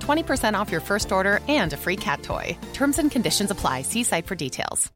[0.00, 2.56] 20% off your first order and a free cat toy.
[2.72, 3.82] Terms and conditions apply.
[3.82, 4.92] See site for details.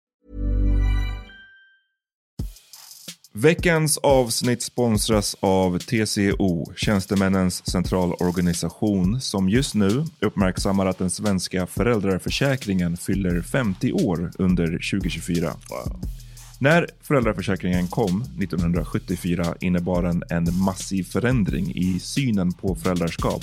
[3.34, 12.96] Veckans avsnitt sponsras av TCO, Tjänstemännens centralorganisation, som just nu uppmärksammar att den svenska föräldraförsäkringen
[12.96, 15.46] fyller 50 år under 2024.
[15.46, 16.00] Wow.
[16.60, 23.42] När föräldraförsäkringen kom 1974 innebar den en massiv förändring i synen på föräldraskap.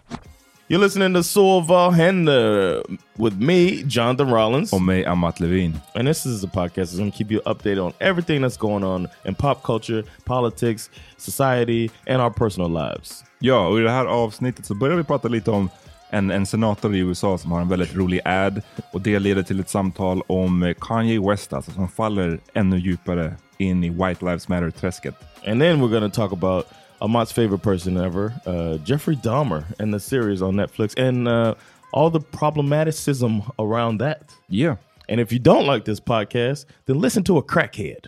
[0.71, 2.81] You're listening to Soul Valhenda
[3.17, 4.73] with me, Jonathan Rollins.
[4.73, 5.73] Och mig, Amat Levine.
[5.95, 8.83] And this is a podcast that's going to keep you updated on everything that's going
[8.83, 13.23] on in pop culture, politics, society, and our personal lives.
[13.39, 15.69] Ja, och i det här avsnittet så börjar vi prata lite om
[16.09, 18.61] en, en senator i USA som har en väldigt rolig ad
[18.91, 23.83] och det leder till ett samtal om Kanye West alltså, som faller ännu djupare in
[23.83, 25.15] i White Lives Matter-träsket.
[25.47, 26.65] And then we're gonna talk about
[27.01, 31.55] Amat's favorite person ever, uh, Jeffrey Dahmer and the series on Netflix and uh,
[31.93, 34.33] all the problematicism around that.
[34.49, 34.75] Yeah.
[35.09, 38.07] And if you don't like this podcast, then listen to a crackhead.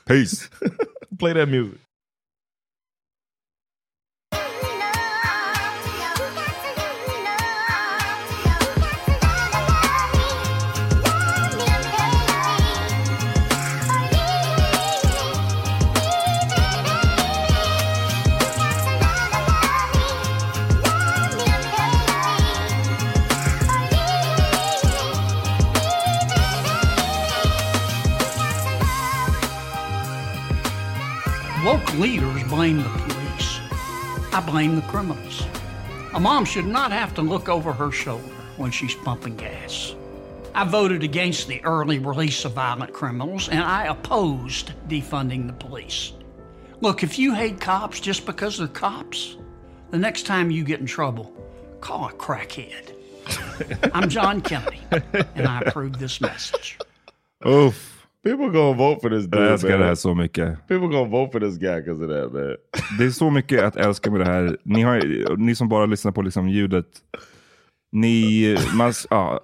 [0.06, 0.48] Peace.
[1.18, 1.78] Play that music.
[31.94, 33.60] Leaders blame the police.
[34.32, 35.46] I blame the criminals.
[36.14, 39.94] A mom should not have to look over her shoulder when she's pumping gas.
[40.54, 46.12] I voted against the early release of violent criminals and I opposed defunding the police.
[46.80, 49.36] Look, if you hate cops just because they're cops,
[49.90, 51.32] the next time you get in trouble,
[51.80, 52.94] call a crackhead.
[53.94, 54.80] I'm John Kennedy,
[55.34, 56.78] and I approve this message.
[57.46, 57.91] Oof.
[58.24, 59.44] People gonna vote for this dude.
[59.44, 59.80] Jag älskar man.
[59.80, 60.68] det här så mycket.
[60.68, 62.56] People gonna vote for this guy because of that man.
[62.98, 64.56] Det är så mycket att älska med det här.
[64.62, 66.86] Ni, har, ni som bara lyssnar på liksom ljudet.
[67.92, 69.40] Ni, man, ja,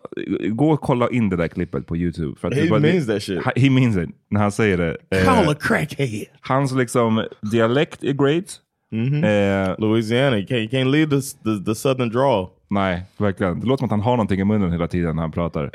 [0.50, 2.38] gå och kolla in det där klippet på YouTube.
[2.40, 3.42] För att he bara, means that shit.
[3.56, 4.96] He means it, när han säger det.
[5.24, 6.24] Call eh, a crackhead.
[6.40, 8.60] Hans liksom dialekt är great.
[8.92, 9.70] Mm -hmm.
[9.70, 12.48] eh, Louisiana, you can't, you can't leave the, the, the southern draw.
[12.70, 13.60] Nej, verkligen.
[13.60, 15.70] Det låter som att han har någonting i munnen hela tiden när han pratar.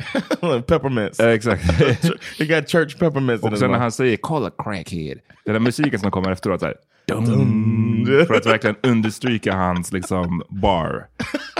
[0.61, 1.19] Peppermints.
[1.19, 1.63] Eh, exakt.
[2.39, 5.59] He got church peppermints in Och sen när han säger call a crackhead, den där
[5.59, 6.75] musiken som kommer efteråt så här,
[7.07, 11.07] dum, för att verkligen understryka hans liksom bar.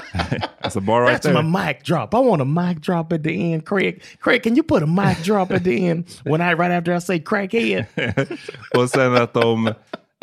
[0.62, 1.68] alltså bar right That's my there.
[1.68, 2.14] mic drop.
[2.14, 3.68] I want a mic drop at the end.
[3.68, 6.96] Craig, Craig, can you put a mic drop at the end when I right after
[6.98, 7.86] I say crackhead?
[8.78, 9.74] Och sen att de,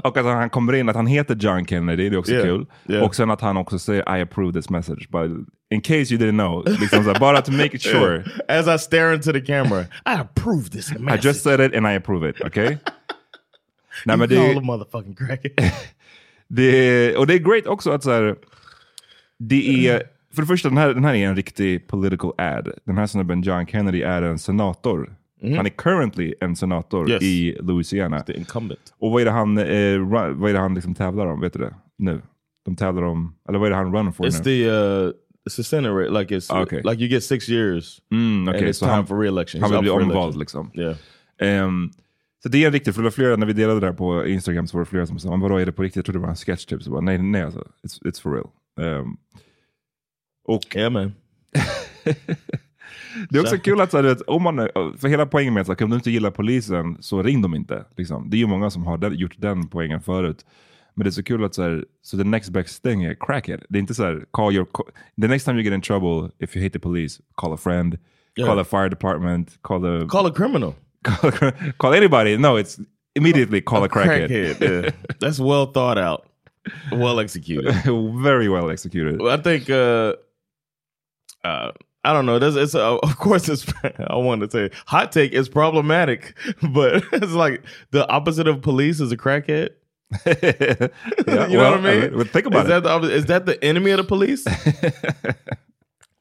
[0.04, 2.66] och att han kommer in, att han heter John Kennedy, det är också Yeah, kul.
[2.88, 3.04] yeah.
[3.04, 5.08] Och sen att han också säger I approve this message.
[5.10, 5.30] But
[5.70, 8.24] in case you didn't know, liksom så bara to make it sure.
[8.48, 11.24] As I stare into the camera, I approve this I message.
[11.24, 12.66] just said it and I approve it, okay?
[14.04, 15.70] Nej, you men det, call är- a motherfucking crackhead.
[16.48, 18.36] det, är- och det är great också att så här,
[19.38, 20.02] det är,
[20.34, 22.70] för det första den här, den här är en riktig political ad.
[22.86, 25.14] Den här snubben John Kennedy är en senator.
[25.42, 27.10] Han är currently en senator.
[27.10, 27.22] Yes.
[27.22, 28.24] i Louisiana.
[28.98, 29.64] Och vad är det han, eh,
[29.94, 31.40] run, vad är det han liksom tävlar om?
[31.40, 31.74] Vet du det?
[31.98, 32.22] Nu.
[32.64, 34.44] De tävlar om, eller vad är det han run for It's nu?
[34.44, 35.12] the uh,
[35.48, 36.10] it's the Senate rate.
[36.20, 36.82] Like it's Okay.
[36.82, 39.62] like you get six years, Mm, and okej, it's så time han, for re-election.
[39.62, 40.70] han vill bli omvald liksom.
[40.74, 40.96] Yeah.
[41.40, 41.90] Ehm,
[42.42, 44.26] så det är en riktig, för det var flera, när vi delade det här på
[44.26, 45.96] Instagram så var det flera som sa, "Men vadå är det på riktigt?
[45.96, 46.82] Jag trodde det var en sketch typ.
[46.82, 48.48] Så bara, nej, nej alltså, it's, it's for real.
[48.80, 49.16] Ehm,
[50.44, 51.12] och Yeah, man.
[53.30, 54.56] det är också kul att, så här, vet, om man,
[54.98, 57.84] för hela poängen med att så om du inte gillar polisen så ring dem inte.
[57.96, 58.30] Liksom.
[58.30, 60.46] Det är ju många som har den, gjort den poängen förut.
[60.94, 63.60] Men det är så kul att så, här, så the next best thing är crackhead.
[63.68, 64.66] Det är inte så här, call your,
[65.22, 67.98] the next time you get in trouble, if you hate the police, call a friend,
[68.36, 68.46] Yeah.
[68.46, 70.74] call the fire department, call the, Call a criminal.
[71.04, 71.30] call,
[71.78, 72.36] call anybody.
[72.36, 72.80] No, it's
[73.16, 74.30] immediately call a crackhead.
[74.60, 74.90] yeah.
[75.20, 76.26] That's well thought out,
[76.92, 77.74] well executed.
[78.22, 79.20] Very well executed.
[79.20, 80.14] I think uh,
[81.44, 81.72] uh,
[82.02, 82.36] I don't know.
[82.36, 83.66] It's uh, of course it's.
[84.08, 86.34] I wanted to say hot take is problematic,
[86.72, 89.70] but it's like the opposite of police is a crackhead.
[90.26, 90.88] Yeah,
[91.46, 92.24] you know well, what I mean?
[92.24, 92.82] think about is it.
[92.82, 94.44] That the, is that the enemy of the police?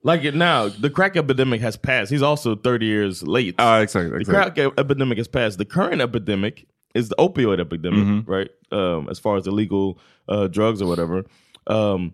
[0.04, 2.12] like it now, the crack epidemic has passed.
[2.12, 3.56] He's also thirty years late.
[3.58, 4.10] Ah, exakt.
[4.12, 4.56] the exakt.
[4.56, 5.58] crack epidemic has passed.
[5.58, 8.32] The current epidemic is the opioid epidemic, Mm-hmm.
[8.32, 8.50] right?
[8.72, 11.24] Um, as far as illegal uh, drugs or whatever.
[11.68, 12.14] Um,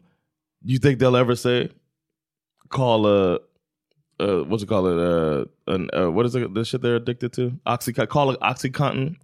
[0.64, 1.70] you think they'll ever say,
[2.70, 3.40] call a,
[4.20, 4.88] uh, what's it called?
[4.88, 6.54] Uh, an, uh, what is it?
[6.54, 7.60] The shit they're addicted to?
[7.66, 8.10] Oxycontin.
[8.10, 9.18] Call it Oxycontin.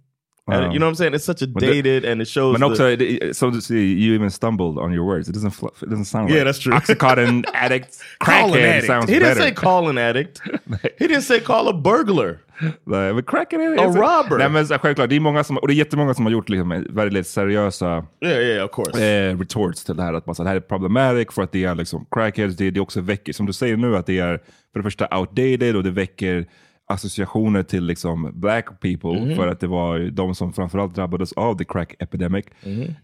[0.48, 1.14] Um, you know what I'm saying?
[1.14, 2.58] It's such a the- dated, and it shows.
[2.58, 5.28] Men the- också, det- so to see, you even stumbled on your words.
[5.28, 6.46] It doesn't, fl- it doesn't sound Yeah, right.
[6.46, 6.74] that's true.
[6.74, 7.88] Oxycontin addict,
[8.20, 8.86] crackhead addict.
[8.86, 9.40] sounds he didn't better.
[9.40, 10.40] say call an addict.
[10.98, 12.38] he didn't say call a burglar.
[12.84, 14.38] Nej, men crackhead är A robber.
[14.38, 16.86] Nej, men självklart, det är många som, och det är jättemånga som har gjort liksom,
[16.90, 19.04] väldigt seriösa Yeah, yeah, of course.
[19.06, 20.12] eh, retorts till det här.
[20.14, 22.56] Att man, så, det här är problematic för att det är liksom crackheads.
[22.56, 24.38] Det, det också väcker, som du säger nu, att det är
[24.72, 26.46] för det första outdated och det väcker
[26.88, 31.64] associationer till liksom black people för att det var de som framförallt drabbades av the
[31.64, 32.44] crack epidemic.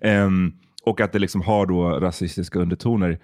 [0.00, 0.52] Ehm,
[0.84, 3.19] och att det liksom har då rasistiska undertoner.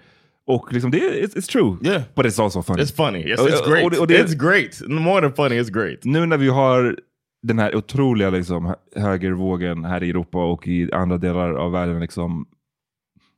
[0.47, 1.77] Och liksom det är, it's, it's true.
[1.91, 2.01] Yeah.
[2.15, 2.81] But it's also funny.
[2.83, 3.23] It's funny.
[3.23, 3.83] It's, it's great.
[3.85, 4.89] och det- och det- it's great.
[5.01, 5.99] More than funny, it's great.
[6.03, 6.99] nu när vi har
[7.43, 11.99] den här otroliga liksom, hö- högervågen här i Europa och i andra delar av världen.
[11.99, 12.45] Liksom,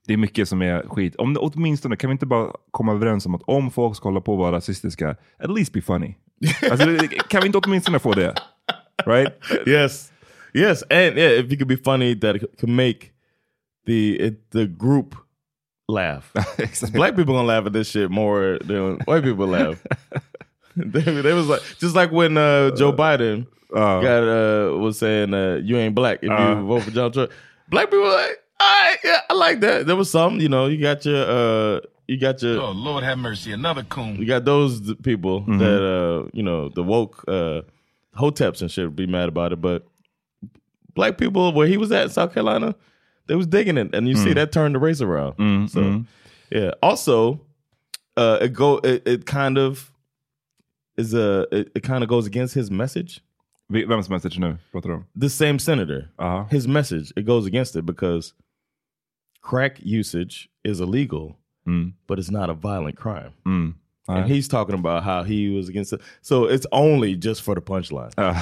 [0.07, 1.15] det är mycket som är skit.
[1.15, 4.31] Om, åtminstone kan vi inte bara komma överens om att om folk ska hålla på
[4.31, 5.09] och vara rasistiska,
[5.39, 6.15] at least be funny.
[6.71, 6.85] Alltså,
[7.29, 8.35] kan vi inte åtminstone få det?
[9.05, 9.33] Right?
[9.67, 10.11] yes,
[10.53, 13.11] yes, and yeah, if you could be funny, that could make
[13.85, 15.15] the it, the group
[15.87, 16.31] laugh.
[16.57, 19.81] 'Cause Black people gonna laugh at this shit more than white people laugh.
[20.75, 25.33] they, they was like just like when uh, Joe Biden Uh, got uh, was saying
[25.33, 26.55] uh, you ain't black if Uh.
[26.59, 27.31] you vote for Donald Trump.
[27.69, 29.85] Black people like, all right, yeah, I like that.
[29.85, 33.17] There was some, you know, you got your uh, you got your Oh Lord have
[33.19, 34.15] mercy, another coon.
[34.15, 37.61] you got those th- people that uh you know the woke uh
[38.15, 39.85] hoteps and shit be mad about it but
[40.95, 42.73] black people where he was at in south carolina
[43.27, 46.03] they was digging it and you see that turned the race around so
[46.49, 47.39] yeah also
[48.15, 49.91] uh it go it, it kind of
[50.97, 53.21] is a it, it kind of goes against his message
[53.69, 55.05] Vi- Vems message nu pratar om?
[55.15, 56.47] the same senator Aha.
[56.49, 58.33] his message it goes against it because
[59.41, 61.35] crack usage is illegal
[61.67, 61.91] Mm.
[62.07, 63.73] but it's not a violent crime Mm.
[64.07, 66.01] and he's talking about how he was against it.
[66.21, 68.11] So it's only just for the punchline.
[68.17, 68.33] Uh,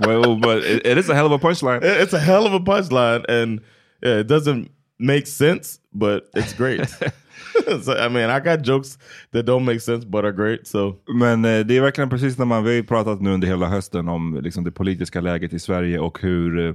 [0.00, 1.82] well, but it, it is a hell of a punchline.
[1.84, 3.60] It- it's a hell of a punchline, and
[4.02, 6.80] yeah, it doesn't make sense, but it's great.
[7.82, 8.98] so, I mean, I got jokes
[9.32, 10.66] that don't make sense but are great.
[10.66, 13.66] So Men eh, det är verkligen precis när man, vi har pratat nu under hela
[13.68, 16.74] hösten om liksom, det politiska läget i Sverige och hur, eh,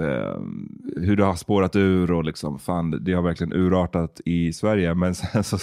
[0.00, 0.40] eh,
[0.96, 4.94] hur det har spårat ur och liksom, fan, det har verkligen urartat i Sverige.
[4.94, 5.56] Men sen så,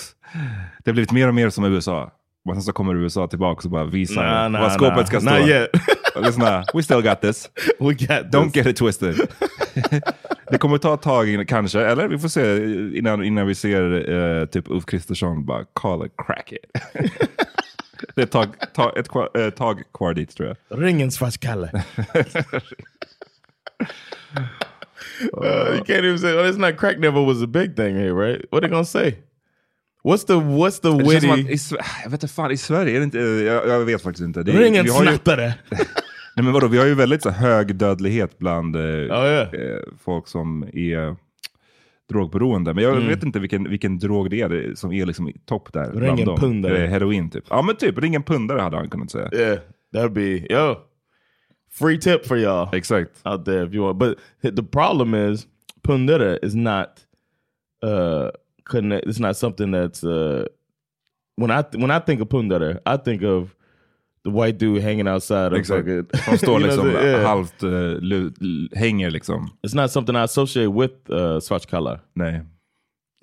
[0.84, 2.12] det har blivit mer och mer som USA.
[2.50, 5.06] Och sen så kommer USA tillbaka och bara visar Nah, nah, vad skåpet nah.
[5.06, 5.38] ska stå.
[5.38, 5.70] Yet.
[6.16, 7.50] Lyssna, we still got this.
[7.80, 8.56] we got Don't this.
[8.56, 9.16] get it twisted.
[10.52, 12.58] Det kommer ta ett tag innan, kanske, eller vi får se
[12.98, 16.60] innan, innan vi ser eh, typ Ulf Kristersson bara call it crack it.
[18.16, 20.84] det är ett tag, ta, ett kvar, eh, tag kvar dit tror jag.
[20.84, 21.84] Ring en svartskalle.
[25.34, 28.14] Uh, you can't even say, oh, it's not crack never was a big thing here,
[28.14, 28.42] right?
[28.52, 29.16] What are they gonna say?
[30.04, 31.54] What's the, what's the Det känns som witty...
[31.54, 34.24] att i, jag vet inte fan, i Sverige är det inte, jag, jag vet faktiskt
[34.26, 34.44] inte.
[34.44, 35.54] Det, är- Ring en vi har ju- snattare.
[36.36, 39.42] Nej men vadå, vi har ju väldigt så hög dödlighet bland eh, ja.
[39.42, 39.48] eh,
[40.04, 41.16] folk som är
[42.10, 42.74] drogberoende.
[42.74, 43.08] Men jag Mm.
[43.08, 45.92] vet inte vilken, vilken drog det är det som är liksom i topp där.
[45.92, 46.84] Ring en pundare.
[46.84, 47.44] Eh, Heroin typ.
[47.50, 49.30] Ja men typ, ring en pundare hade han kunnat säga.
[49.34, 49.58] Yeah,
[49.96, 50.22] that'd be
[50.54, 50.76] yo.
[51.72, 53.22] Free tip for y'all Exakt.
[53.26, 53.98] out there if you want.
[53.98, 55.48] But the problem is
[55.84, 57.06] pundera is not
[57.82, 58.32] uh
[58.66, 59.08] connect.
[59.08, 60.46] It's not something that's uh
[61.38, 63.56] when I when I think of pundera, I think of
[64.24, 65.54] the white dude hanging outside.
[65.54, 65.88] Of Exakt.
[65.88, 67.16] fucking- De står You know liksom what I'm saying?
[67.16, 67.28] Yeah.
[67.28, 69.50] halvt, uh, hänger liksom.
[69.64, 72.00] It's not something I associate with uh, Svartskala.
[72.16, 72.46] Nej.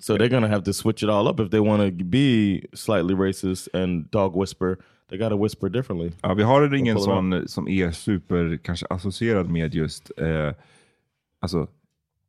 [0.01, 3.13] So they're gonna have to switch it all up if they want to be slightly
[3.15, 4.79] racist and dog whisper.
[5.09, 6.11] They got to whisper differently.
[6.21, 10.53] Ja, vi har ingen sån som är super kanske associerad med just eh,
[11.39, 11.67] alltså,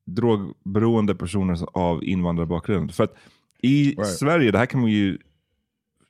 [0.04, 2.94] drogberoende personer av invandrarbakgrund.
[2.94, 3.14] För att
[3.62, 4.06] i Right.
[4.06, 5.18] Sverige, det här kan man ju,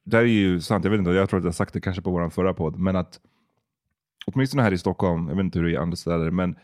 [0.05, 2.03] det här är ju sant, jag vet inte, jag tror att jag sagt det kanske
[2.03, 3.21] på vår förra podd, men att
[4.27, 6.57] åtminstone här i Stockholm, jag vet inte hur det är i andra städer, men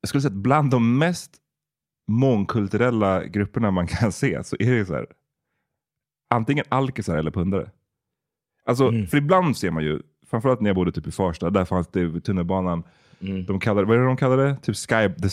[0.00, 1.36] jag skulle säga att bland de mest
[2.10, 5.06] mångkulturella grupperna man kan se så är det så här,
[6.30, 7.70] antingen alkisar eller pundare.
[8.68, 9.06] Alltså, Mm.
[9.06, 12.20] för ibland ser man ju, framförallt när jag bodde typ i Farsta, där fanns det
[12.20, 12.82] tunnelbanan,
[13.20, 13.44] Mm.
[13.46, 14.56] de kallade, vad är det de kallade det?
[14.62, 15.28] Typ sky,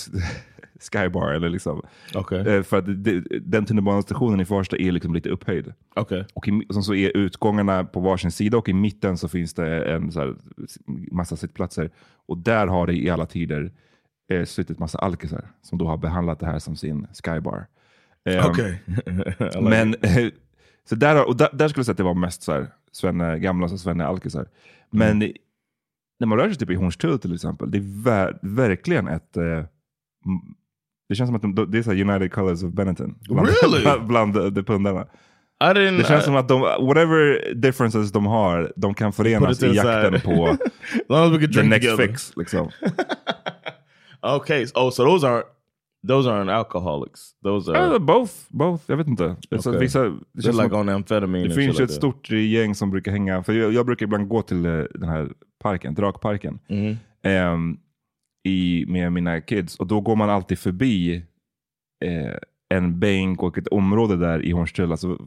[0.92, 1.82] skybar eller liksom.
[2.16, 2.40] Okay.
[2.48, 5.74] Eh, för att det, den tunnelbanestationen i Farsta är liksom lite upphöjd.
[5.96, 6.24] Okay.
[6.34, 10.12] Och, i, så är utgångarna på varsin sida och i mitten så finns det en
[10.12, 10.36] så här,
[11.12, 11.90] massa sittplatser.
[12.28, 13.72] Och där har det i alla tider
[14.32, 17.66] eh, suttit massa alkisar som då har behandlat det här som sin skybar.
[18.30, 18.74] Ehm, Okay.
[19.62, 19.96] Men
[20.90, 23.40] så där, och där, där skulle jag säga att det var mest så här, svenne,
[23.40, 24.48] gamla så svenne alkisar.
[24.92, 25.32] Men Mm.
[26.20, 29.38] när man rör sig typ i Hornstull till exempel, det är ver, verkligen ett...
[29.38, 29.64] Eh,
[31.10, 33.16] det känns som att de, det är så United Colors of Benetton.
[33.30, 34.00] Bland, Really?
[34.08, 35.08] bland, de, de pundarna.
[35.60, 40.22] Det känns I- som att de, whatever differences de har, de kan förenas i jakten
[40.22, 40.58] på as
[41.10, 42.08] long as we can the next together.
[42.08, 42.34] fix.
[42.38, 42.70] Liksom.
[44.22, 44.66] Okay.
[44.76, 45.46] Oh, so those aren't
[46.08, 47.22] those aren't alcoholics.
[47.44, 49.36] Those are Uh, both, both, jag vet inte.
[49.60, 49.80] Så Okay.
[49.82, 51.48] vissa, det they're känns like on amphetamine.
[51.48, 54.42] Det finns ju ett stort gäng som brukar hänga, för jag, jag brukar ibland gå
[54.42, 56.96] till eh, den här parken, Drakparken, Mhm.
[57.24, 57.78] ehm,
[58.48, 59.76] i, med mina kids.
[59.80, 61.16] Och då går man alltid förbi
[62.06, 62.36] eh,
[62.70, 64.92] en bänk och ett område där i Hornstull.
[64.92, 65.18] Alltså,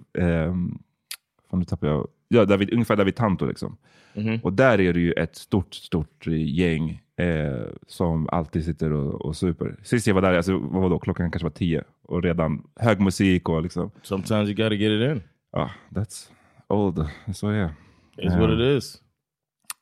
[1.51, 2.09] fan, nu tappar jag.
[2.29, 3.47] Ja, där vid, ungefär där vid Tanto.
[3.47, 3.77] Liksom.
[4.15, 4.41] Mhm.
[4.43, 9.37] Och där är det ju ett stort, stort gäng eh, som alltid sitter och, och
[9.37, 9.77] super.
[9.83, 11.85] Sist jag var där, alltså, vad var då, klockan kanske var tio.
[12.03, 13.91] Och redan hög musik och liksom.
[14.03, 15.23] Sometimes you got to get it in.
[15.53, 16.31] Ah, that's
[16.69, 16.99] old.
[16.99, 17.05] Är
[17.53, 17.75] det.
[18.17, 19.03] It's what it is.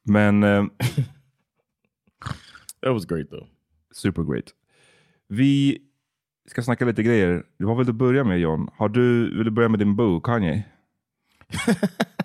[0.05, 0.65] Men eh,
[2.83, 3.47] That was great though.
[3.93, 4.45] super great.
[5.29, 5.79] Vi
[6.49, 7.43] ska snacka lite grejer.
[7.57, 8.69] Vad vill du börja med John?
[8.77, 10.65] Har du, vill du börja med din boo, Kanye?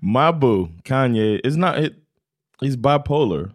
[0.00, 1.94] My boo, Kanye, is not it.
[2.60, 3.52] He's bipolar,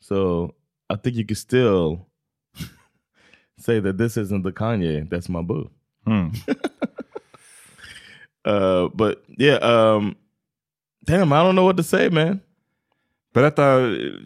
[0.00, 0.54] so
[0.90, 2.06] I think you could still
[3.58, 5.08] say that this isn't the Kanye.
[5.08, 5.70] That's my boo.
[6.06, 6.34] Mm.
[8.46, 10.16] Uh, but yeah, um,
[11.04, 12.40] damn, I don't know what to say, man.
[13.34, 13.80] Berätta,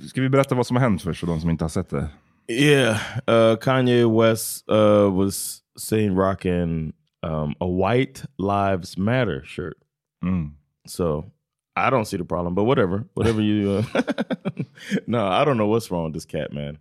[0.08, 2.08] ska vi berätta vad som har hänt först för de som inte har sett det?
[2.48, 9.78] Yeah, uh, Kanye West uh, was seen rocking um, a White Lives Matter shirt.
[10.24, 10.52] Mm.
[10.86, 11.30] So
[11.76, 13.84] I don't see the problem, but whatever, whatever you.
[13.94, 14.02] Uh,
[15.06, 16.78] no, I don't know what's wrong with this cat, man.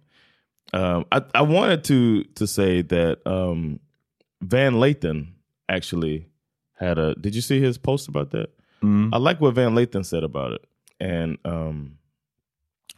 [0.74, 3.80] Um, I I wanted to to say that um,
[4.42, 5.34] Van Lathan
[5.68, 6.28] actually
[6.74, 7.16] had a.
[7.16, 8.50] Did you see his post about that?
[8.84, 9.10] Mm.
[9.14, 10.66] I like what Van Lathan said about it,
[11.00, 11.98] and um,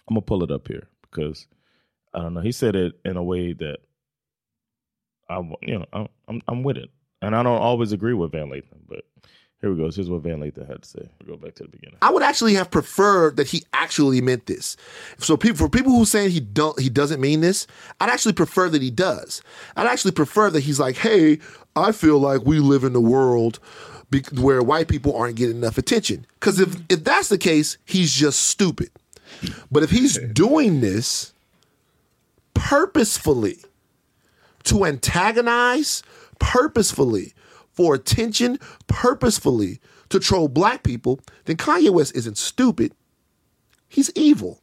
[0.07, 1.47] I'm gonna pull it up here because
[2.13, 2.41] I don't know.
[2.41, 3.77] He said it in a way that
[5.29, 6.89] I, you know, I'm I'm, I'm with it,
[7.21, 9.05] and I don't always agree with Van Lathan, but
[9.61, 9.91] here we go.
[9.91, 11.09] Here's what Van Lathan had to say.
[11.25, 11.97] We'll go back to the beginning.
[12.01, 14.75] I would actually have preferred that he actually meant this.
[15.19, 17.67] So people, for people who saying he don't, he doesn't mean this,
[17.99, 19.43] I'd actually prefer that he does.
[19.75, 21.37] I'd actually prefer that he's like, hey,
[21.75, 23.59] I feel like we live in a world
[24.09, 26.25] be- where white people aren't getting enough attention.
[26.39, 28.89] Because if if that's the case, he's just stupid.
[29.71, 31.33] But if he's doing this
[32.55, 33.59] purposefully
[34.63, 36.03] to antagonize,
[36.41, 37.33] purposefully
[37.71, 39.79] for attention, purposefully
[40.09, 42.93] to troll black people, then Kanye West isn't stupid.
[43.87, 44.59] He's evil.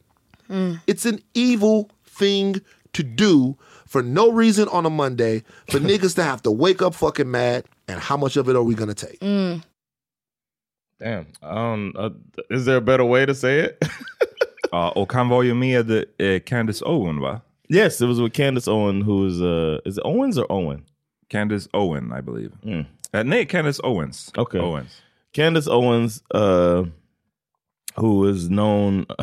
[0.87, 2.61] It's an evil thing
[2.93, 6.95] to do for no reason on a Monday for niggas to have to wake up
[6.95, 7.65] fucking mad?
[7.87, 9.19] And how much of it are we gonna take?
[9.19, 9.63] Damn.
[11.41, 12.09] Um, uh,
[12.49, 13.83] is there a better way to say it?
[14.71, 16.05] Ja, och han var ju med
[16.45, 17.41] Candace Owen va?
[17.69, 20.83] yes, it was with Candace Owen, who's uh, is it Owens or Owen?
[21.29, 22.51] Candace Owen, I believe.
[22.65, 24.31] Eh, nej, Candace Owens.
[24.37, 24.59] Okay.
[24.59, 25.01] Owens.
[25.33, 26.83] Candace Owens, uh,
[27.95, 29.05] who is known.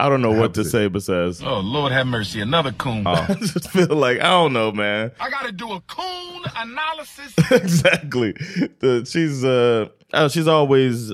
[0.00, 1.42] I don't know what to say besides.
[1.42, 2.40] Oh, Lord have mercy.
[2.40, 3.06] Another coon.
[3.06, 5.12] I just feel like I don't know, man.
[5.20, 7.34] I got to do a coon analysis.
[7.50, 8.32] exactly.
[8.32, 11.12] The, she's uh, uh, she's always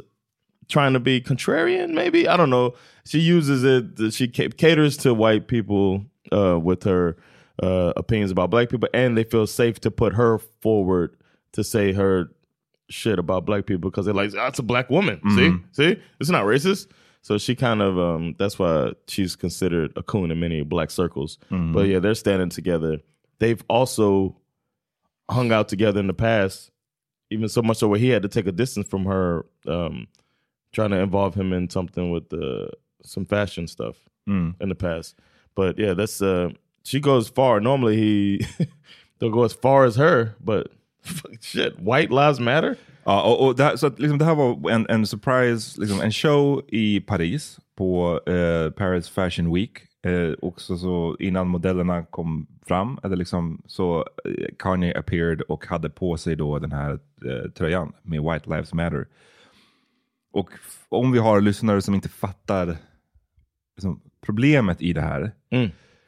[0.68, 1.90] trying to be contrarian.
[1.90, 2.74] Maybe I don't know.
[3.04, 4.12] She uses it.
[4.12, 7.16] She caters to white people uh, with her
[7.62, 11.16] uh, opinions about black people, and they feel safe to put her forward
[11.52, 12.28] to say her
[12.88, 15.20] shit about black people because they're like, that's a black woman.
[15.34, 15.48] See,
[15.94, 16.88] see, it's not racist.
[17.22, 21.38] So she kind of um, that's why she's considered a coon in many black circles.
[21.72, 23.00] But yeah, they're standing together.
[23.40, 24.36] They've also
[25.28, 26.70] hung out together in the past,
[27.30, 30.06] even so much so where he had to take a distance from her, um,
[30.72, 32.70] trying to involve him in something with the
[33.02, 33.96] some fashion stuff
[34.60, 35.16] in the past.
[35.56, 36.50] But yeah, that's uh,
[36.86, 37.60] she goes far.
[37.60, 38.46] Normally he
[39.20, 40.70] don't go as far as her, but
[41.40, 42.76] shit, white lives matter.
[43.04, 46.00] Ja, och, och det, här, så att, liksom, det här var en, en surprise, liksom,
[46.00, 49.78] en show i Paris på eh, Paris Fashion Week.
[50.02, 55.90] Eh, också så innan modellerna kom fram, eller liksom, så eh, Kanye appeared och hade
[55.90, 56.92] på sig då den här
[57.24, 59.06] eh, tröjan med White Lives Matter.
[60.32, 60.50] Och
[60.88, 62.76] om vi har lyssnare som inte fattar
[63.76, 65.32] liksom, problemet i det här,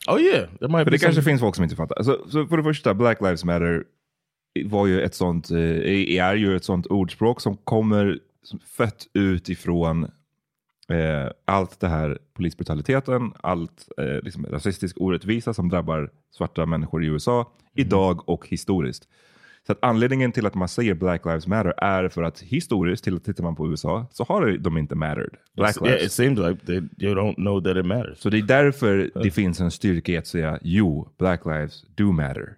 [0.06, 2.02] Oh yeah, there might för det kanske finns folk som inte fattar.
[2.02, 3.84] Så, så för det första, Black Lives Matter
[4.64, 9.48] var ju ett sånt, eh, är ju ett sånt ordspråk som kommer som fött ut
[9.48, 10.04] ifrån
[10.88, 17.06] eh, allt det här polisbrutaliteten, allt eh, liksom rasistisk orättvisa som drabbar svarta människor i
[17.06, 19.08] USA idag och historiskt.
[19.68, 23.20] Så att anledningen till att man säger Black Lives Matter är för att historiskt, till
[23.20, 25.30] tittar man på USA, så har de inte mattered.
[25.56, 26.06] Black yeah, Lives.
[26.06, 28.18] it seems like they you don't know that it matters.
[28.18, 32.12] Så det är därför det finns en styrka i att säga jo, Black Lives do
[32.12, 32.56] matter.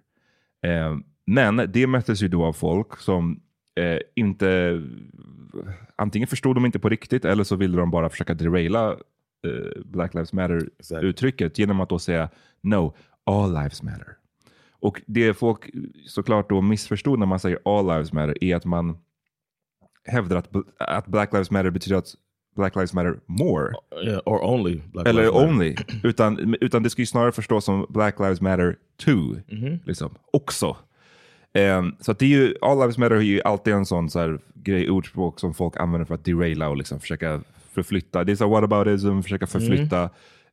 [0.65, 3.39] Eh, men det möttes ju då av folk som
[3.75, 4.81] eh, inte,
[5.95, 10.13] antingen förstod de inte på riktigt eller så ville de bara försöka deraila eh, Black
[10.13, 12.29] Lives Matter-uttrycket genom att då säga
[12.61, 12.95] no,
[13.25, 14.20] all lives matter.
[14.81, 15.69] Och det folk
[16.07, 18.97] såklart då missförstod när man säger all lives matter är att man
[20.05, 22.15] hävdar att, att Black Lives Matter betyder att
[22.55, 23.73] Black Lives Matter more.
[24.05, 25.49] Yeah, or only Black Eller Lives Matter.
[25.49, 25.75] only.
[26.03, 29.35] Utan, utan det ska ju snarare förstås som Black Lives Matter too.
[29.51, 29.79] Mhm.
[29.85, 30.15] Liksom.
[30.33, 30.77] Också.
[31.53, 34.39] Ehm, så det är ju, All Lives Matter är ju alltid en sån så här,
[34.53, 37.41] grej, ordspråk som folk använder för att deraila och liksom försöka
[37.71, 38.23] förflytta.
[38.23, 40.09] Det är så whataboutism, försöka förflytta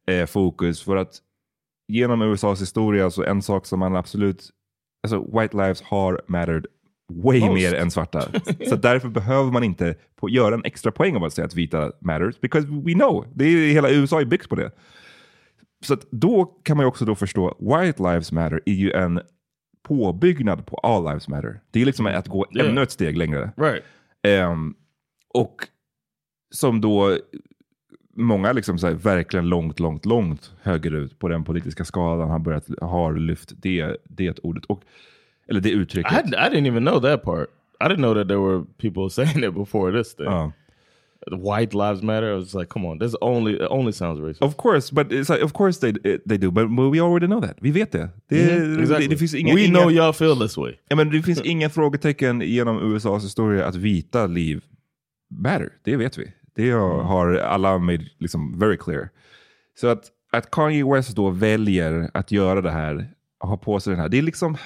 [0.06, 0.82] eh, fokus.
[0.82, 1.14] För att
[1.88, 4.50] genom USAs historia så en sak som man absolut,
[5.02, 6.66] alltså white lives har mattered
[7.12, 7.54] way Most.
[7.54, 8.22] mer än svarta.
[8.68, 11.92] så därför behöver man inte på, göra en extra poäng av att säga att vita
[12.00, 13.26] matters, because we know.
[13.34, 14.70] Det är, hela USA är byggt på det.
[15.84, 19.20] Så då kan man ju också då förstå, white lives matter är ju en
[19.88, 21.60] påbyggnad på all lives matter.
[21.70, 22.70] Det är liksom att gå Yeah.
[22.70, 23.52] ännu ett steg längre.
[23.56, 23.82] Right.
[24.22, 24.74] Ehm,
[25.34, 25.56] och
[26.54, 27.18] som då
[28.18, 32.64] många liksom så här, verkligen långt, långt, långt högerut på den politiska skalan har börjat
[32.80, 34.64] har lyft det, det ordet.
[34.64, 34.82] Och,
[35.48, 36.12] eller det I, uttrycket.
[36.12, 37.48] had, I didn't even know that part.
[37.80, 40.26] I didn't know that there were people saying it before this thing.
[40.26, 40.52] Ja.
[41.26, 42.32] White lives matter.
[42.32, 44.42] I was like, come on, this only only sounds racist.
[44.42, 47.56] Of course, but it's like, of course they, they do, but we already know that.
[47.60, 48.08] Vi vet det.
[48.28, 49.06] Det, Mhm, exactly.
[49.06, 50.72] det, det finns inga, We inga, know y'all feel this way.
[50.88, 54.64] Ja, men det finns inga frågetecken genom USAs historia att vita liv
[55.30, 55.68] matter.
[55.84, 56.32] Det vet vi.
[56.58, 59.08] Det har, har alla made liksom very clear.
[59.80, 64.00] Så att, att Kanye West då väljer att göra det här, ha på sig den
[64.00, 64.56] här, det är liksom...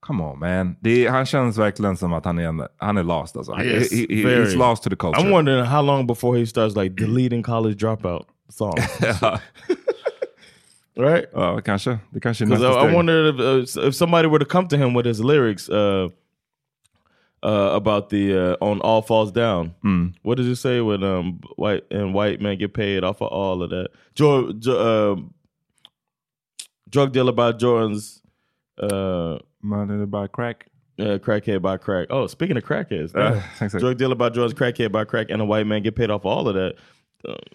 [0.00, 0.76] Come on man.
[0.80, 3.60] Det är, han känns verkligen som att han är, han är lost alltså.
[3.62, 5.22] Yes, he, he, he's lost to the culture.
[5.22, 9.00] I'm wondering how long before he starts like deleting college dropout songs.
[10.96, 11.24] right?
[11.32, 11.98] Ja, kanske.
[12.10, 12.94] Det kanske är nästa I, I steg.
[12.94, 13.40] wonder if,
[13.76, 16.10] uh, if somebody were to come to him with his lyrics uh,
[17.42, 19.74] uh, about the uh, on all falls down.
[19.84, 20.14] Mm.
[20.22, 23.62] What did you say when um white and white men get paid off of all
[23.62, 23.88] of that?
[24.14, 25.20] Jo, jo, uh,
[26.88, 28.22] drug dealer by Jordan's
[28.78, 30.66] uh, Money by crack.
[31.00, 32.08] uh, crackhead by crack.
[32.10, 35.66] Oh, speaking of crackheads, uh, drug dealer by Jordan's crackhead by crack, and a white
[35.66, 36.74] man get paid off all of that.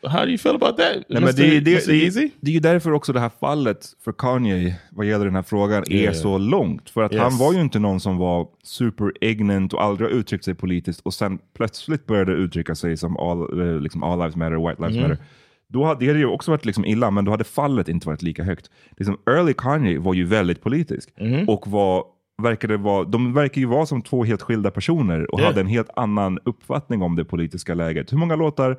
[0.03, 0.93] How do you feel about that?
[1.09, 4.75] Nej, men det, det, det, det är ju därför också det här fallet för Kanye
[4.91, 6.13] vad gäller den här frågan är Yeah.
[6.13, 6.89] så långt.
[6.89, 7.21] För att Yes.
[7.21, 11.01] han var ju inte någon som var super ignorant och aldrig har uttryckt sig politiskt
[11.03, 14.97] och sen plötsligt började uttrycka sig som all, eh, liksom all lives matter, white lives
[14.97, 15.09] Mhm.
[15.09, 15.25] matter.
[15.67, 18.21] då hade det hade ju också varit liksom illa, men då hade fallet inte varit
[18.21, 18.69] lika högt.
[18.97, 21.09] Liksom, early Kanye var ju väldigt politisk
[21.47, 22.03] och var,
[22.41, 25.45] verkade vara, de verkar ju vara som två helt skilda personer och Ja.
[25.45, 28.13] hade en helt annan uppfattning om det politiska läget.
[28.13, 28.77] Hur många låtar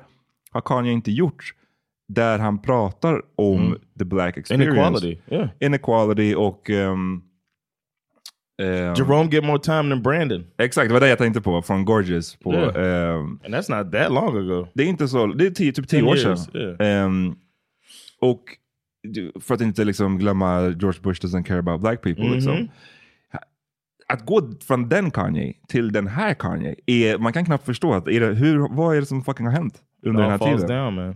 [0.55, 1.53] har Kanye inte gjort
[2.07, 4.71] där han pratar om the black experience?
[4.71, 5.19] Inequality.
[5.31, 5.49] Yeah.
[5.59, 6.69] Inequality och...
[6.69, 7.21] ehm,
[8.61, 10.45] ehm, Jerome get more time than Brandon.
[10.57, 12.35] Exakt, det var det jag tänkte på från Gorgeous.
[12.35, 12.75] På, Yeah.
[13.15, 14.67] ehm, And that's not that long ago.
[14.73, 16.37] det är inte så, det är tio, typ tio år sedan.
[16.53, 17.03] yeah.
[17.05, 17.35] Ehm,
[18.19, 18.43] och
[19.41, 22.23] för att inte liksom glömma George Bush doesn't care about black people.
[22.23, 22.33] Mhm.
[22.33, 22.67] Liksom.
[24.07, 27.93] Att gå från den Kanye till den här Kanye, är, man kan knappt förstå.
[27.93, 30.61] Att, är det, hur, vad är det som fucking har hänt under den här falls
[30.61, 30.83] tiden?
[30.83, 31.15] down man.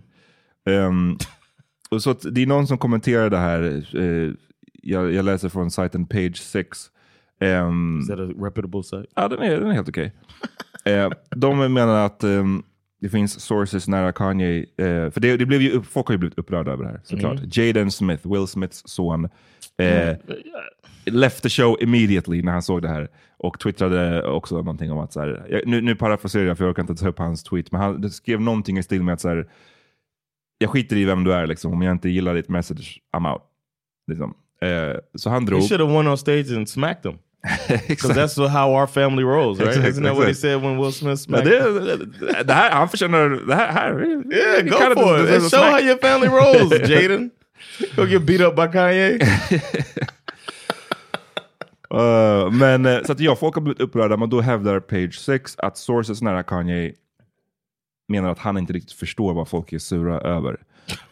[0.65, 1.17] Ehm,
[1.91, 4.33] och så det är någon som kommenterar det här, eh,
[4.73, 6.77] jag, jag läser från sajten Page 6.
[7.39, 9.05] Ehm, Is that a reputable site?
[9.15, 10.13] Ja, den är, den är helt okej.
[10.85, 12.63] eh, de menar att ehm,
[13.01, 16.37] det finns sources nära Kanye, eh, för det, det blev ju, folk har ju blivit
[16.37, 17.37] upprörda över det här såklart.
[17.37, 17.49] Mm.
[17.53, 19.29] Jaden Smith, Will Smiths son,
[19.77, 20.17] eh,
[21.05, 23.07] left the show immediately när han såg det här.
[23.37, 26.83] Och twittrade också någonting om att, så här, nu, nu parafraserar jag för jag orkar
[26.83, 29.47] inte ta upp hans tweet, men han skrev någonting i stil med att så här,
[30.57, 31.73] jag skiter i vem du är, liksom.
[31.73, 33.41] om jag inte gillar ditt message, I'm out.
[34.07, 34.33] Liksom.
[34.61, 35.61] Eh, så han drog.
[35.61, 37.19] He should have went on stage and smacked him.
[37.87, 39.69] Because that's how our family rolls, right?
[39.69, 43.29] Exakt, Isn't that what he said when Will Smith smacked det, det, här, han förtjänar
[43.29, 43.71] det här.
[43.71, 43.99] här
[44.33, 45.27] Yeah, go for it.
[45.27, 45.71] deserves a And show smack.
[45.71, 47.29] how your family rolls, Jaden.
[47.95, 49.19] Go get beat up by Kanye.
[51.93, 55.55] Uh, men eh, så att ja, folk har blivit upprörda, men då hävdar Page 6
[55.57, 56.93] att sources nära Kanye
[58.07, 60.57] menar att han inte riktigt förstår vad folk är sura över.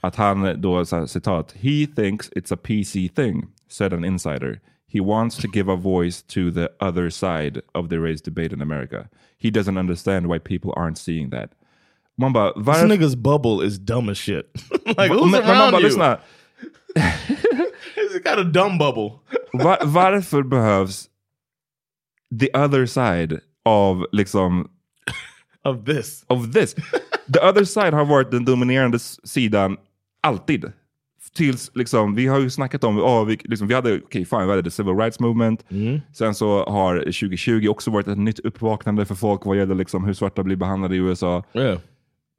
[0.01, 4.59] Att han då, så här, citat, He thinks it's a PC thing, said an insider.
[4.87, 8.61] He wants to give a voice to the other side of the race debate in
[8.61, 9.09] America.
[9.37, 11.49] He doesn't understand why people aren't seeing that.
[12.17, 14.49] Man bara, This nigga's bubble is dumb as shit.
[14.97, 15.89] like, who's men around bara, you?
[15.89, 16.19] lyssna.
[17.95, 19.23] He's got a dumb bubble.
[19.53, 21.09] Va- varför behövs
[22.31, 24.69] the other side av liksom
[25.63, 26.25] of this?
[26.29, 26.75] Of this.
[27.27, 29.77] The other side har varit den dominerande s- sidan
[30.23, 30.71] alltid.
[31.37, 34.49] Tills liksom, vi har ju snackat om, oh, vi, liksom, vi hade, okej fine, vi
[34.49, 35.65] hade the civil rights movement.
[36.13, 40.13] Sen så har 2020 också varit ett nytt uppvaknande för folk vad gäller liksom, hur
[40.13, 41.43] svarta blir behandlade i USA.
[41.53, 41.79] Yeah.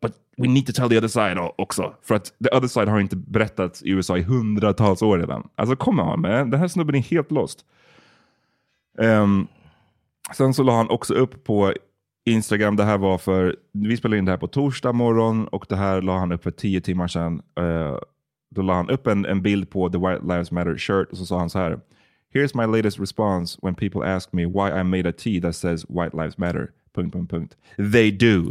[0.02, 1.94] But we need to tell the other side också.
[2.02, 5.48] För att the other side har inte berättat i USA i hundratals år redan.
[5.54, 7.64] Alltså come on man, den här snubben är helt lost.
[8.98, 9.46] Ehm,
[10.37, 11.72] sen så la han också upp på
[12.26, 15.76] Instagram, det här var för, vi spelade in det här på torsdag morgon och det
[15.76, 17.42] här la han upp för tio timmar sedan.
[17.61, 17.98] Eh,
[18.50, 21.26] då la han upp en, en bild på the White Lives Matter shirt och så
[21.26, 21.80] sa han så här.
[22.34, 25.84] Here's my latest response when people ask me why I made a tee that says
[25.88, 26.70] White Lives Matter.
[26.94, 27.56] Punkt, punkt, punkt.
[27.92, 28.50] They do.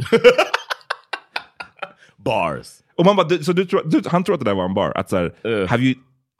[2.16, 2.82] Bars.
[2.96, 4.92] Och man bara, du, så du du, han tror att det där var en bar.
[4.96, 5.94] Att så här, have you,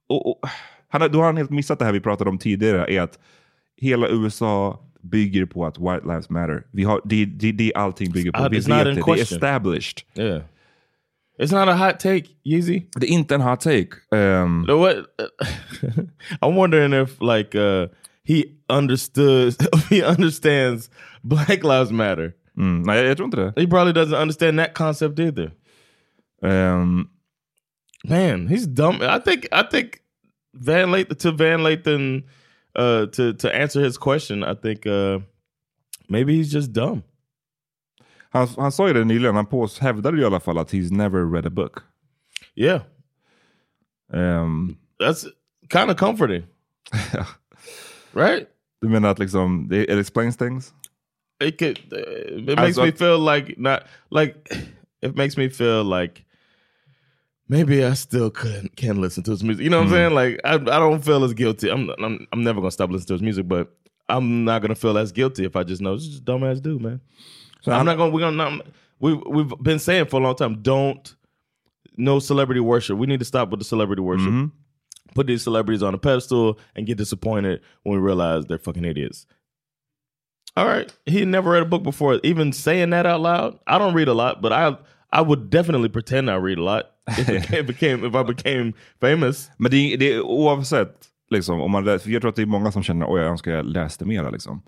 [0.09, 0.49] och, och,
[0.89, 2.95] han, då har han helt missat det här vi pratade om tidigare.
[2.95, 3.19] Är att
[3.77, 6.67] hela USA bygger på att White Lives Matter.
[6.71, 8.43] Vi har, det, det, det allting bygger på.
[8.43, 8.95] Uh, vi vet det.
[8.95, 9.99] Det är established.
[10.15, 10.43] Yeah.
[11.39, 12.83] It's not a hot take, Yeezy.
[12.97, 13.91] Det är inte en hot take.
[14.13, 14.97] Um, No, what?
[16.43, 17.87] I'm wondering if like uh,
[18.25, 19.55] he understood,
[19.91, 20.91] he understands
[21.23, 22.33] Black Lives Matter.
[22.57, 23.53] mm, nej, jag tror inte det.
[23.61, 25.51] He probably doesn't understand that concept either.
[26.43, 27.09] Um,
[28.05, 29.03] Man, he's dumb.
[29.03, 30.01] I think I think
[30.55, 32.23] Van Lathan to Van Lathan
[32.77, 34.45] uh, to to answer his question.
[34.45, 35.19] I think uh,
[36.09, 37.03] maybe he's just dumb.
[38.31, 40.93] Han, han sa ju det nyligen, han pås, hävdade ju i alla fall att he's
[40.93, 41.79] never read a book.
[42.55, 42.83] Yeah,
[44.13, 45.27] Um, that's
[45.69, 46.43] kind of comforting,
[48.13, 48.47] right?
[48.81, 50.73] du menar att liksom, it, it explains things?
[51.41, 51.79] It could.
[51.93, 54.35] Uh, it makes Alltså- me feel like not like.
[55.01, 56.25] It makes me feel like
[57.49, 59.63] maybe I still can can listen to his music.
[59.65, 60.15] You know what I'm saying?
[60.15, 61.71] Like I I don't feel as guilty.
[61.71, 63.69] I'm I'm I'm never gonna stop listening to his music, but
[64.09, 66.83] I'm not gonna feel as guilty if I just know this is a dumbass dude,
[66.83, 67.01] man.
[67.61, 68.67] So I'm not gonna we're gonna not,
[69.01, 71.15] we we've been saying for a long time, don't
[71.97, 72.97] no celebrity worship.
[72.97, 74.29] We need to stop with the celebrity worship.
[74.29, 74.47] Mm-hmm.
[75.15, 79.27] Put these celebrities on a pedestal and get disappointed when we realize they're fucking idiots.
[80.57, 80.93] All right.
[81.07, 82.21] He never read a book before.
[82.23, 84.77] Even saying that out loud, I don't read a lot, but I
[85.11, 89.51] I would definitely pretend I read a lot if it became, if I became famous.
[89.59, 92.83] Men det, det oavsett, liksom, om man för jag tror att det är många som
[92.83, 94.31] känner oj jag önskar jag läste mera.
[94.31, 94.63] Liksom.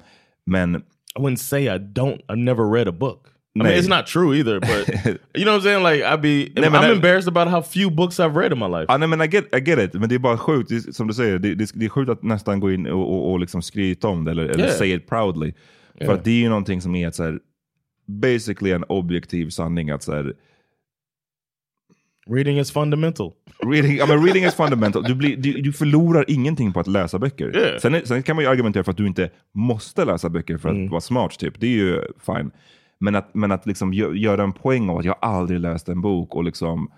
[0.46, 0.83] Men
[1.16, 2.20] I wouldn't say I don't.
[2.29, 3.33] I've never read a book.
[3.57, 4.88] I mean, it's not true either, but
[5.35, 5.83] you know what I'm saying?
[5.83, 8.87] Like, I'd be, Nej, I'm embarrassed about how few books I've read in my life.
[8.88, 11.07] Ja, nej, men I get, I get it, men det är bara sjukt, är, som
[11.09, 13.62] du säger, det, det, det är sjukt att nästan gå in och, och, och liksom
[13.62, 14.79] skryta om det, eller, eller Yeah.
[14.79, 15.53] say it proudly.
[15.99, 16.14] För Yeah.
[16.14, 17.38] att det är ju någonting som är ett så här,
[18.07, 19.90] basically en objektiv sanning.
[19.90, 20.35] att så här,
[22.31, 23.33] Reading is fundamental.
[23.66, 25.03] Reading, ja, men reading is fundamental.
[25.03, 27.57] Du, blir, du, du förlorar ingenting på att läsa böcker.
[27.57, 27.79] Yeah.
[27.81, 30.90] Sen, sen kan man ju argumentera för att du inte måste läsa böcker för att
[30.90, 31.38] vara smart.
[31.38, 31.61] Typ.
[31.61, 32.51] Det är ju fine.
[33.01, 36.01] Men att, men att liksom gö- göra en poäng av att jag aldrig läst en
[36.01, 36.90] bok och liksom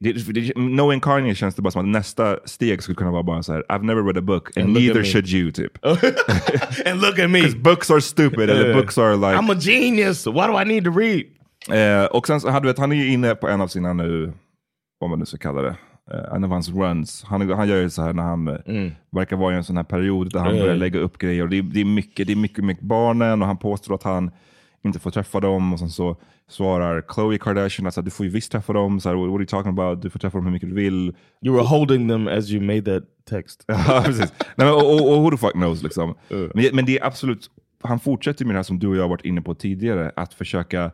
[0.00, 3.42] det, det, knowing Kanye känns det bara som att nästa steg skulle kunna vara bara
[3.42, 5.78] så här, I've never read a book and, And neither me." should you typ.
[6.86, 7.40] and look at me.
[7.40, 8.76] Because books are stupid eller Yeah.
[8.80, 9.38] books are like...
[9.42, 10.26] I'm a genius.
[10.26, 11.22] Why do I need to read?
[11.70, 14.32] Eh, och sen så hade vet, han är ju inne på en av sina nu,
[15.02, 15.76] vad man nu ska kalla det,
[16.12, 17.24] eh, en av hans runs.
[17.24, 19.84] Han, han gör ju så här när han eh, verkar vara i en sån här
[19.84, 20.60] period där han Mm.
[20.62, 21.46] börjar lägga upp grejer.
[21.46, 24.30] Det, är- det är mycket, det är mycket med barnen och han påstår att han
[24.84, 25.72] inte får träffa dem.
[25.72, 26.16] Och sen så
[26.48, 29.00] svarar Khloe Kardashian att du får ju visst träffa dem.
[29.00, 30.02] Så här, What are you talking about?
[30.02, 31.14] Du får träffa dem hur mycket du vill.
[31.46, 33.64] You were holding them as you made that text.
[33.68, 34.32] Ja, precis.
[34.56, 36.14] Nej, men, och, och, och who the fuck knows liksom.
[36.54, 37.50] Men, men det är absolut,
[37.82, 40.34] han fortsätter med det här som du och jag har varit inne på tidigare, att
[40.34, 40.90] försöka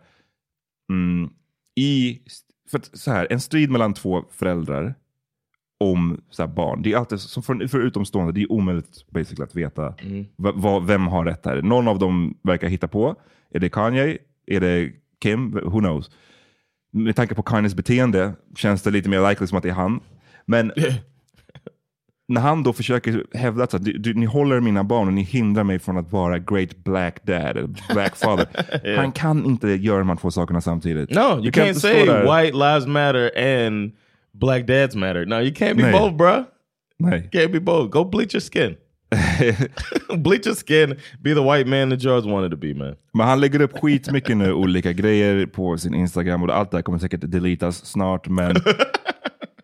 [0.91, 1.31] mm,
[1.81, 2.19] i,
[2.71, 4.95] för att, så här, en strid mellan två föräldrar
[5.81, 9.45] om så här, barn, det är alltid, som för, för utomstående, det är omöjligt basically,
[9.45, 9.95] att veta
[10.37, 11.63] va, vad- vem har rätt här.
[11.63, 13.15] Någon av dem verkar hitta på.
[13.51, 14.19] Är det Kanye?
[14.47, 15.51] Är det Kim?
[15.51, 16.11] Who knows?
[16.91, 20.01] Med tanke på Kanyes beteende känns det lite mer likely som att det är han.
[20.47, 20.73] Men
[22.29, 25.65] när han då försöker hävda att du, du, ni håller mina barn och ni hindrar
[25.65, 28.47] mig från att vara great black dad, eller black father.
[28.97, 31.11] Han kan inte göra de här två sakerna samtidigt.
[31.11, 33.31] No, you kan can't stå say white lives matter
[33.65, 33.93] and
[34.33, 35.27] black dads matter.
[35.27, 35.93] No, you can't be Nej.
[35.93, 36.43] both, bruh.
[36.99, 37.29] Nej.
[37.33, 37.91] Can't be both.
[37.91, 38.77] Go bleach your skin.
[40.23, 40.97] bleach your skin.
[41.21, 42.95] Be the white man that George wanted to be, man.
[43.13, 46.83] Men han lägger upp skitmycket nu olika grejer på sin Instagram och allt det här
[46.83, 48.29] kommer säkert deletas snart.
[48.29, 48.57] Men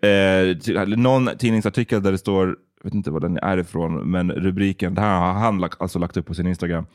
[0.05, 4.95] eh, någon tidningsartikel där det står, jag vet inte vad den är ifrån, men rubriken,
[4.95, 6.87] det här har han lagt, alltså lagt upp på sin Instagram.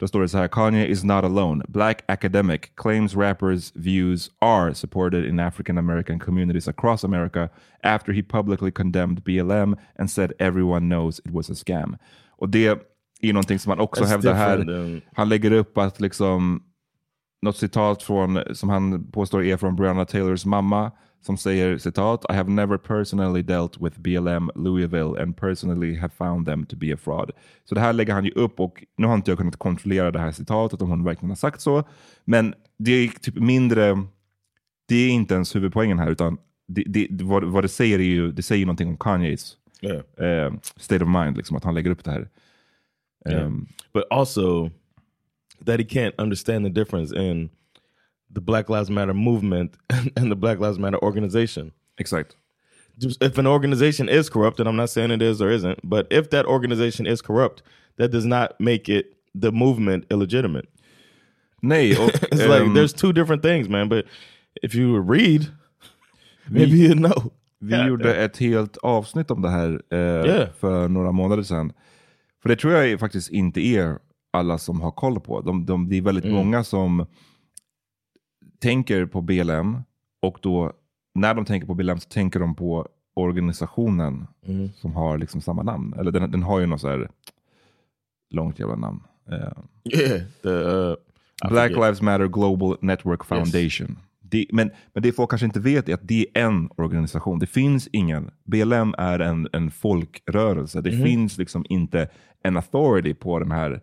[0.00, 1.64] Då står det så här, Kanye is not alone.
[1.68, 7.48] Black academic claims rappers views are supported in African American communities across America
[7.82, 11.96] after he publicly condemned BLM and said everyone knows it was a scam.
[12.30, 12.66] Och det
[13.20, 15.00] är någonting som han också That's hävdar här.
[15.14, 16.62] Han lägger upp att liksom
[17.42, 22.32] något citat från, som han påstår är från Breonna Taylors mamma som säger citat I
[22.32, 26.96] have never personally dealt with BLM Louisville and personally have found them to be a
[26.96, 27.30] fraud.
[27.64, 30.18] Så det här lägger han ju upp och nu har inte jag kunnat kontrollera det
[30.18, 31.84] här citatet om hon verkligen har sagt så.
[32.24, 34.04] Men det är typ mindre,
[34.88, 38.32] det är inte ens huvudpoängen här utan det, det, vad, vad det säger är ju,
[38.32, 40.02] det säger någonting om Kanyes Yeah.
[40.16, 42.28] eh, state of mind, liksom, att han lägger upp det här.
[43.28, 43.44] Yeah.
[43.44, 44.70] Ehm, but also
[45.66, 47.50] that he can't understand the difference in
[48.34, 49.76] the Black Lives Matter movement
[50.16, 51.72] and the Black Lives Matter organization.
[51.98, 52.36] Exakt.
[53.20, 56.30] If an organization is corrupt, and I'm not saying it is or isn't, but if
[56.30, 57.62] that organization is corrupt,
[57.96, 59.06] that does not make it
[59.40, 60.66] the movement illegitimate.
[61.62, 63.88] Nej, och, It's like ehm, there's two different things, man.
[63.88, 64.04] But
[64.62, 65.46] if you read,
[66.48, 67.32] maybe you know.
[67.60, 68.24] Vi God gjorde damn.
[68.24, 70.48] ett helt avsnitt om det här eh, Yeah.
[70.60, 71.72] för några månader sedan.
[72.42, 73.98] För det tror jag faktiskt inte är
[74.30, 75.40] alla som har koll på.
[75.40, 76.36] De, de, det är väldigt Mm.
[76.36, 77.06] många som
[78.60, 79.78] tänker på BLM
[80.22, 80.72] och då
[81.14, 84.68] när de tänker på BLM så tänker de på organisationen Mm.
[84.76, 85.94] som har liksom samma namn.
[85.98, 87.08] Eller den, den har ju något så här
[88.30, 89.00] långt jävla namn.
[89.30, 89.52] Eh,
[90.00, 90.94] Yeah, the uh,
[91.50, 91.70] Black.
[91.70, 93.98] Lives Matter Global Network Foundation.
[94.20, 97.38] Det, men, men det folk kanske inte vet är att det är en organisation.
[97.38, 98.30] Det finns ingen.
[98.44, 100.80] BLM är en, en folkrörelse.
[100.80, 101.04] Det Mhm.
[101.04, 102.08] finns liksom inte
[102.42, 103.80] en authority på den här.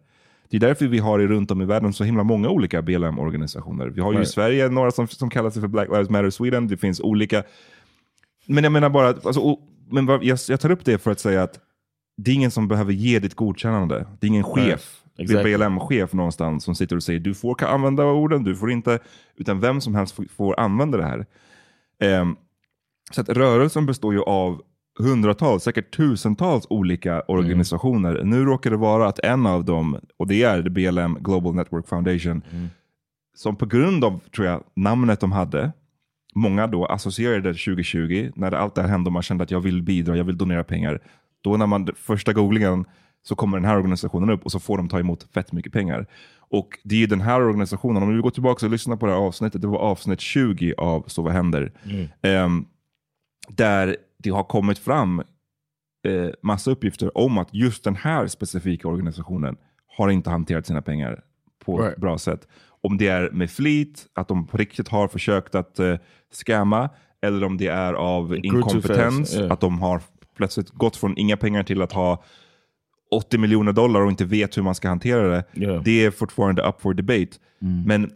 [0.60, 3.88] Det är därför vi har i runt om i världen så himla många olika BLM-organisationer.
[3.88, 4.30] Vi har ju i Right.
[4.32, 6.68] Sverige några som, som kallar sig för Black Lives Matter Sweden.
[6.68, 7.44] Det finns olika.
[8.48, 9.60] Men jag menar bara, att- alltså, och,
[9.91, 11.60] men jag, jag tar upp det för att säga att
[12.18, 14.06] det är ingen som behöver ge ditt godkännande.
[14.20, 15.30] Det är ingen chef, Right.
[15.30, 15.58] Exactly.
[15.58, 19.00] BLM-chef någonstans som sitter och säger du får använda orden, du får inte.
[19.36, 21.26] Utan vem som helst får, får använda det här.
[22.02, 22.36] Ehm,
[23.12, 24.62] så att rörelsen består ju av
[24.99, 28.23] hundratals, säkert tusentals olika organisationer.
[28.23, 32.41] Nu råkar det vara att en av dem, och det är BLM Global Network Foundation,
[33.36, 35.71] som på grund av, tror jag, namnet de hade,
[36.36, 39.84] många då associerade 2020, när allt det här hände och man kände att jag vill
[39.84, 40.99] bidra, jag vill donera pengar.
[41.41, 42.86] Då när man, första googlingen
[43.23, 46.05] så kommer den här organisationen upp och så får de ta emot fett mycket pengar.
[46.38, 49.19] Och det är den här organisationen, om du går tillbaka och lyssnar på det här
[49.19, 51.71] avsnittet, det var avsnitt 20 av Så vad händer?
[52.21, 52.65] Ehm,
[53.49, 55.19] där det har kommit fram
[56.08, 59.58] eh, massa uppgifter om att just den här specifika organisationen
[59.97, 61.21] har inte hanterat sina pengar
[61.65, 61.97] på ett Right.
[61.97, 62.47] bra sätt.
[62.82, 65.95] Om det är med flit, att de på riktigt har försökt att eh,
[66.32, 66.89] scamma,
[67.21, 69.51] eller om det är av inkompetens, yeah.
[69.51, 70.01] att de har
[70.38, 72.23] plötsligt gått från inga pengar till att ha
[73.12, 75.43] 80 miljoner dollar och inte vet hur man ska hantera det.
[75.54, 75.84] Yeah.
[75.84, 77.32] Det är fortfarande up for debate.
[77.86, 78.12] Men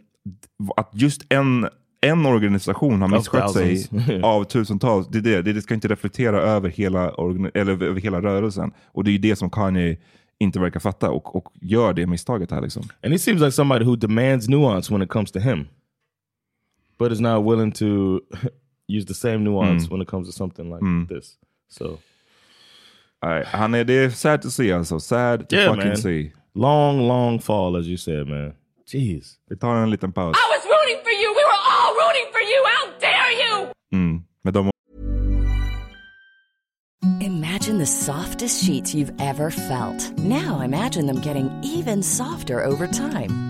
[0.76, 1.68] att just en,
[2.00, 3.86] en organisation har misskött sig
[4.22, 5.08] av tusentals.
[5.08, 7.14] Det, är det, det, ska inte reflektera över hela,
[7.54, 8.72] eller över hela rörelsen.
[8.86, 9.96] Och det är ju det som Kanye
[10.38, 12.60] inte verkar fatta och, och gör det misstaget här.
[12.60, 12.82] Liksom.
[13.02, 15.68] And he seems like somebody who demands nuance when it comes to him,
[16.98, 17.84] but is not willing to
[18.88, 19.90] use the same nuance Mm.
[19.90, 21.06] when it comes to something like Mm.
[21.08, 21.34] this.
[21.68, 21.98] So
[23.22, 25.00] Nej, han är, det är sad to see alltså.
[25.00, 26.32] Sad to yeah, fucking man, see.
[26.54, 28.52] long, long fall as you said, man.
[28.92, 29.34] Jeez.
[29.50, 30.36] Vi tar en liten paus.
[32.00, 32.64] Rooting for you.
[32.72, 33.72] How dare you?
[33.94, 34.24] Mm.
[34.44, 34.70] Med de
[37.20, 40.18] Imagine the softest sheets you've ever felt.
[40.18, 43.49] Now imagine them getting even softer over time.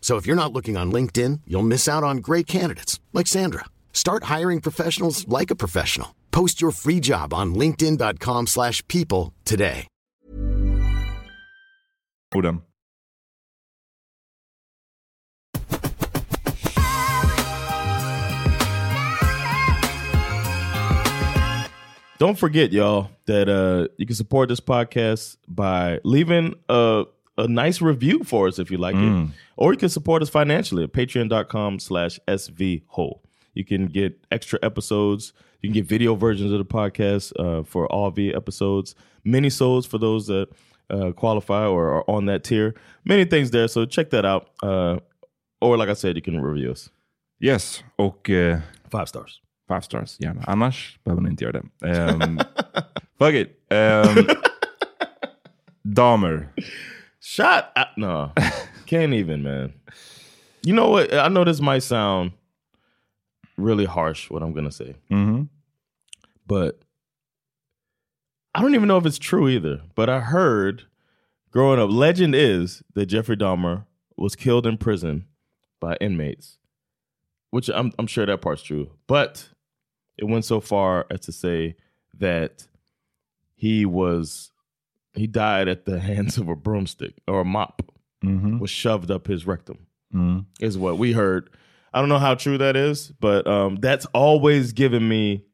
[0.00, 3.66] So if you're not looking on LinkedIn, you'll miss out on great candidates like Sandra.
[3.92, 6.14] Start hiring professionals like a professional.
[6.30, 9.86] Post your free job on linkedin.com/people today.
[12.34, 12.62] orden.
[22.18, 27.04] Don't forget, y'all, that uh, you can support this podcast by leaving a,
[27.38, 29.28] a nice review for us if you like it.
[29.56, 33.18] Or you can support us financially at patreon.com slash svho.
[33.54, 35.32] You can get extra episodes.
[35.62, 39.86] You can get video versions of the podcast uh, for all V episodes, mini souls
[39.86, 40.46] for those that
[40.90, 42.74] uh, qualify or are on that tier.
[43.04, 44.48] Many things there, so check that out.
[44.62, 44.98] Uh,
[45.60, 46.90] or like I said, you can review us.
[47.40, 48.30] Yes, och...
[48.30, 49.40] eh, Five stars.
[49.68, 50.42] Five stars, gärna.
[50.46, 52.12] Annars behöver ni inte göra det.
[52.12, 52.38] Um,
[53.18, 53.60] fuck it.
[53.70, 54.26] Um,
[55.84, 56.48] Dahmer.
[57.30, 57.90] Shut up.
[57.98, 58.32] No,
[58.86, 59.74] can't even, man.
[60.62, 61.12] You know what?
[61.12, 62.32] I know this might sound
[63.58, 65.48] really harsh, what I'm going to say, Mhm.
[66.46, 66.80] but
[68.54, 69.82] I don't even know if it's true either.
[69.94, 70.84] But I heard
[71.50, 73.84] growing up, legend is that Jeffrey Dahmer
[74.16, 75.26] was killed in prison
[75.80, 76.56] by inmates,
[77.50, 78.90] which I'm, I'm sure that part's true.
[79.06, 79.50] But
[80.16, 81.76] it went so far as to say
[82.18, 82.66] that
[83.54, 84.50] he was
[85.18, 87.82] he died at the hands of a broomstick or a mop
[88.24, 88.58] Mhm.
[88.60, 89.78] was shoved up his rectum
[90.14, 90.46] Mm.
[90.60, 91.50] is what we heard
[91.94, 95.44] i don't know how true that is but um, that's always given me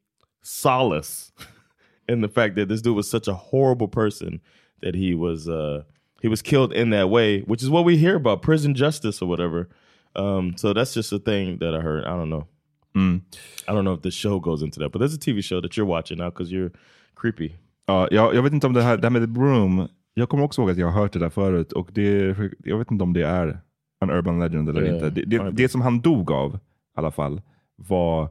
[0.41, 1.31] solace
[2.07, 4.39] in the fact that this dude was such a horrible person
[4.81, 5.81] that he was uh,
[6.21, 9.27] he was killed in that way which is what we hear about prison justice or
[9.27, 9.69] whatever
[10.15, 12.47] um, so that's just a thing that i heard i don't know
[12.95, 13.23] Mm.
[13.67, 15.75] i don't know if the show goes into that but there's a tv show that
[15.75, 16.71] you're watching now because you're
[17.13, 19.87] creepy Ja, jag, jag vet inte om det här, det här med The Broom.
[20.13, 22.91] Jag kommer också ihåg att jag har hört det där förut och det, jag vet
[22.91, 23.59] inte om det är
[24.01, 25.09] en urban legend eller Ja, inte.
[25.09, 26.59] Det, det, det som han dog av i
[26.95, 27.41] alla fall
[27.75, 28.23] var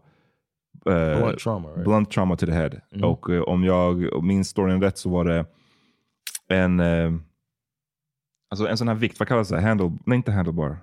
[0.87, 1.85] eh, Blunt trauma, right?
[1.85, 2.71] blunt trauma to the head.
[2.93, 3.05] Mhm.
[3.05, 5.47] Och eh, om jag minns storyn rätt så var det
[6.49, 7.13] en, eh,
[8.51, 9.61] alltså en sån här vikt, vad kallas det?
[9.61, 10.77] Handle, nej inte handlebar,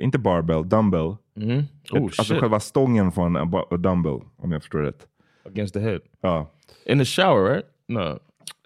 [0.00, 1.16] inte barbell, dumbbell.
[1.36, 2.40] Ett- Oh, alltså shit.
[2.40, 3.50] själva stången från en
[3.82, 5.06] dumbbell, om jag förstår rätt.
[5.46, 6.46] against the head Ja.
[6.86, 8.18] in the shower right no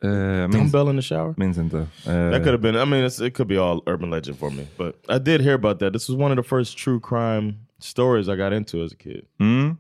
[0.03, 1.79] Eh, jag minns, dumbbell in the shower minns inte.
[1.79, 2.75] Eh, That could have been.
[2.77, 5.55] I mean, it's, it could be all urban legend for me, but I did hear
[5.55, 5.93] about that.
[5.93, 9.25] This was one of the first true crime stories I got into as a kid.
[9.41, 9.77] Mm.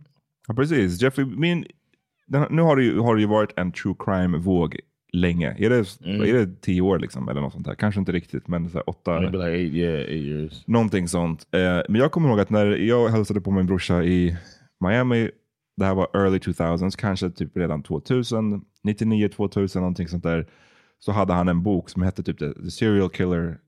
[0.49, 1.03] Ja, precis.
[1.03, 1.65] Jeffrey, min,
[2.51, 4.77] nu har det, ju, har det ju varit en true crime-våg
[5.13, 5.57] länge.
[5.59, 6.23] Är det, Mm.
[6.23, 7.75] är det tio år liksom, eller något sånt där?
[7.75, 9.21] Kanske inte riktigt, men så här åtta.
[9.21, 10.67] Maybe like eight, yeah, eight years.
[10.67, 11.47] Någonting sånt.
[11.51, 14.37] Eh, men jag kommer ihåg att när jag hälsade på min brorsa i
[14.81, 15.31] Miami,
[15.83, 20.47] det här var early 2000s, kanske typ redan 2000, 99, 2000, någonting sånt där.
[20.99, 23.59] Så hade han en bok som hette typ The, Serial Killer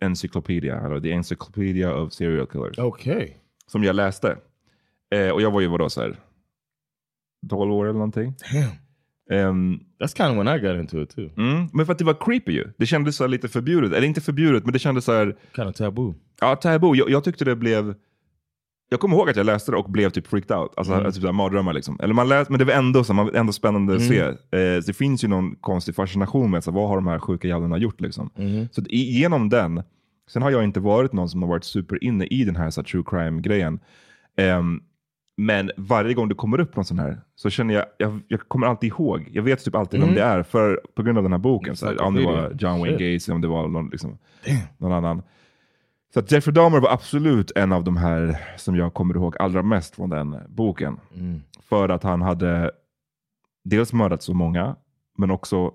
[0.00, 2.78] Encyclopedia, eller The Encyclopedia of Serial Killers.
[2.78, 3.30] Okay.
[3.66, 4.38] Som jag läste.
[5.14, 6.16] Eh, och jag var ju vadå så här
[7.50, 8.34] 12 år eller någonting.
[9.30, 11.30] Ehm, That's kind of when I got into it too.
[11.36, 12.72] Mm, men för att det var creepy ju.
[12.76, 13.92] Det kändes så lite förbjudet.
[13.92, 15.36] Eller inte förbjudet, men det kändes så här...
[15.56, 16.14] Kind of taboo.
[16.40, 16.94] Ja, taboo.
[16.94, 17.94] Jag, jag tyckte det blev...
[18.92, 20.72] Jag kommer ihåg att jag läste det och blev typ freaked out.
[20.76, 21.12] Alltså Mm.
[21.12, 21.98] typ mardrömmar liksom.
[22.02, 24.08] Eller man läste, men det var ändå, så, man, ändå spännande att Mm.
[24.10, 24.18] se.
[24.58, 27.78] Eh, det finns ju någon konstig fascination med så, vad har de här sjuka jävlarna
[27.78, 28.30] gjort liksom.
[28.38, 28.68] Mm.
[28.72, 29.82] Så att genom den,
[30.30, 32.80] sen har jag inte varit någon som har varit super inne i den här, så
[32.80, 33.80] här true crime-grejen.
[34.36, 34.80] Ehm,
[35.36, 38.66] men varje gång det kommer upp någon sån här så känner jag, jag, jag kommer
[38.66, 39.28] alltid ihåg.
[39.32, 40.20] Jag vet typ alltid vem Mm.
[40.20, 41.76] det är för, på grund av den här boken.
[41.76, 42.56] Så här, om det var.
[42.58, 43.12] John Wayne.
[43.14, 44.18] Gacy, om det var någon, liksom,
[44.78, 45.22] någon annan.
[46.14, 49.94] Så Jeffrey Dahmer var absolut en av de här som jag kommer ihåg allra mest
[49.94, 51.00] från den boken.
[51.14, 51.42] Mm.
[51.68, 52.70] För att han hade
[53.64, 54.76] dels mördat så många,
[55.18, 55.72] men också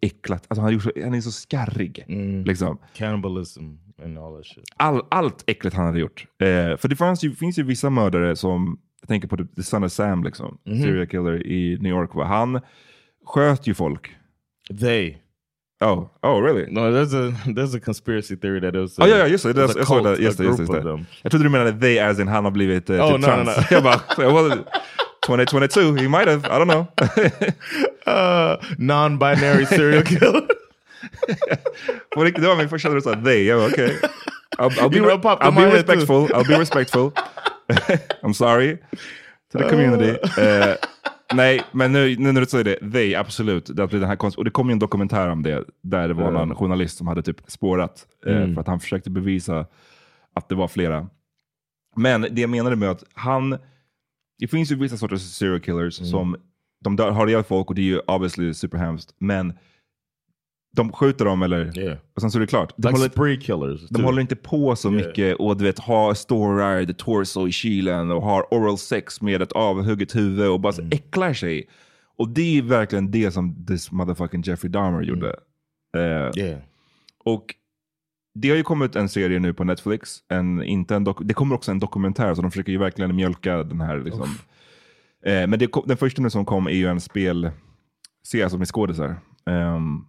[0.00, 0.44] äcklat.
[0.48, 2.04] Alltså han, så, han är så skarrig.
[2.08, 2.44] Mm.
[2.44, 2.78] Liksom.
[2.94, 3.62] Cannibalism
[4.04, 4.64] and all that shit.
[4.76, 6.26] All, allt äckligt han hade gjort.
[6.38, 9.84] Eh, för det fanns ju, finns ju vissa mördare som, jag tänker på The Son
[9.84, 10.82] of Sam, liksom, Mhm.
[10.82, 12.14] serial killer i New York.
[12.14, 12.24] Va?
[12.24, 12.60] Han
[13.24, 14.10] sköt ju folk.
[14.80, 15.16] They.
[15.80, 16.66] Oh, oh really?
[16.70, 18.98] No, there's a there's a conspiracy theory that it was.
[18.98, 19.50] Ja, ja, ja, just det.
[19.50, 20.16] it a jag såg det.
[20.16, 21.04] Just det, just det, just det.
[21.22, 23.44] Jag trodde du menade they as in han har blivit uh, Oh, typ no, no,
[23.44, 23.56] trans.
[23.56, 23.64] no.
[23.70, 24.64] jag bara, jag var,
[25.26, 26.86] 2022, he might have, I don't know.
[28.06, 30.48] uh, non-binary serial killer.
[32.14, 33.46] På riktigt, det var min första du sa they.
[33.46, 33.98] Jag bara, okej.
[34.58, 35.10] I'll, I'll be, know,
[35.40, 36.28] I'll be respectful.
[36.32, 37.12] I'll be respectful.
[38.22, 38.78] I'm sorry
[39.52, 40.18] to the community.
[40.40, 40.76] Eh,
[41.36, 43.66] nej, men nu, nu när du säger det, they, absolut.
[43.66, 46.28] Det, den här konst- och det kom ju en dokumentär om det, där det var
[46.28, 46.34] Mm.
[46.48, 48.54] någon journalist som hade typ spårat, eh, Mm.
[48.54, 49.66] för att han försökte bevisa
[50.34, 51.08] att det var flera.
[51.96, 53.58] Men det jag menade med att han,
[54.38, 56.10] det finns ju vissa sorters serial killers Mm.
[56.10, 56.36] som,
[56.84, 59.52] de dör, har ihjäl folk och det är ju obviously superhemskt, men
[60.76, 61.98] de skjuter dem eller, Yeah.
[62.14, 62.72] och sen så är det klart.
[62.76, 63.80] De Like håller, spree killers.
[63.88, 64.04] de too.
[64.04, 65.06] håller inte på så Yeah.
[65.06, 69.42] mycket och du vet, har storar the torso i kylen och har oral sex med
[69.42, 71.68] ett avhugget huvud och bara så äcklar sig.
[72.18, 75.36] Och det är verkligen det som this motherfucking Jeffrey Dahmer gjorde.
[75.96, 76.60] Eh, Yeah.
[77.24, 77.54] och
[78.34, 80.18] det har ju kommit en serie nu på Netflix.
[80.28, 83.80] En, inte en det kommer också en dokumentär, så de försöker ju verkligen mjölka den
[83.80, 84.00] här.
[84.00, 84.28] Liksom.
[85.26, 89.16] Eh, men det, den första nu som kom är ju en spelserie som är skådisar.
[89.50, 90.04] Ehm,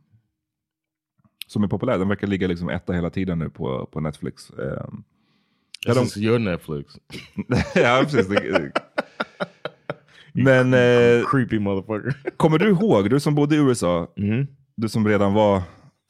[1.48, 1.98] som är populär.
[2.00, 4.48] Den verkar ligga liksom etta hela tiden nu på, på Netflix.
[4.48, 4.86] Där
[5.86, 6.94] This de- is your Netflix.
[7.76, 8.72] ja, precis.
[10.34, 12.14] Men eh, Creepy motherfucker.
[12.38, 14.48] kommer du ihåg, du som bodde i USA, Mhm.
[14.76, 15.62] du som redan var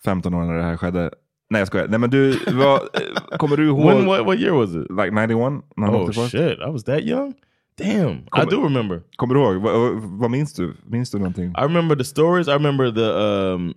[0.05, 1.11] 15 år när det här skedde.
[1.49, 1.87] Nej jag skojar.
[1.87, 3.85] Nej men du, var, eh, kommer du ihåg?
[3.85, 4.89] When, what, what year was it?
[4.91, 5.63] Like 91?
[5.77, 7.33] När han Oh shit, I was that young?
[7.77, 9.01] Damn, I Kommer- do remember.
[9.15, 9.55] Kommer du ihåg?
[9.55, 10.73] Vad, vad- vad minns du?
[10.85, 11.45] Minns du någonting?
[11.49, 12.47] I remember the stories.
[12.47, 13.01] I remember the
[13.53, 13.73] um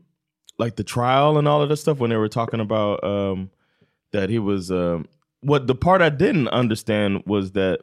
[0.58, 3.50] like the trial and all of that stuff when they were talking about um
[4.12, 5.06] that he was um
[5.40, 7.80] what the part I didn't understand was that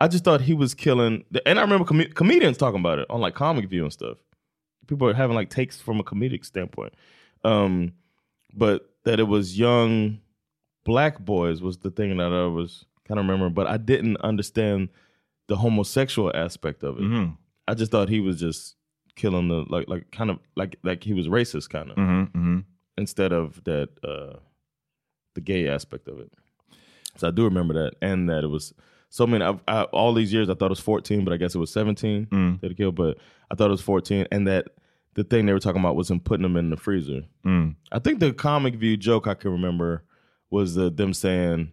[0.00, 3.20] I just thought he was killing and I remember com- comedians talking about it on
[3.20, 4.18] like comic view and stuff.
[4.88, 6.94] People are having like takes from a comedic standpoint.
[7.44, 7.92] Um
[8.52, 10.18] but that it was young
[10.84, 14.88] black boys was the thing that I was kind of remembering but I didn't understand
[15.46, 17.02] the homosexual aspect of it.
[17.02, 17.36] Mhm.
[17.68, 18.76] I just thought he was just
[19.16, 22.64] killing the like like kind of like like he was racist kind of Mhm, mhm.
[22.98, 24.38] instead of that uh
[25.34, 26.32] the gay aspect of it.
[27.16, 28.72] So I do remember that and that it was
[29.08, 31.54] so many I, I, all these years I thought it was 14 but I guess
[31.54, 32.60] it was 17 Mm.
[32.60, 33.18] that he killed but
[33.50, 34.66] I thought it was 14 and that
[35.14, 37.22] the thing they were talking about was him putting them in the freezer.
[37.46, 37.76] Mm.
[37.92, 40.02] I think the comic view joke I can remember
[40.50, 41.70] was uh, them saying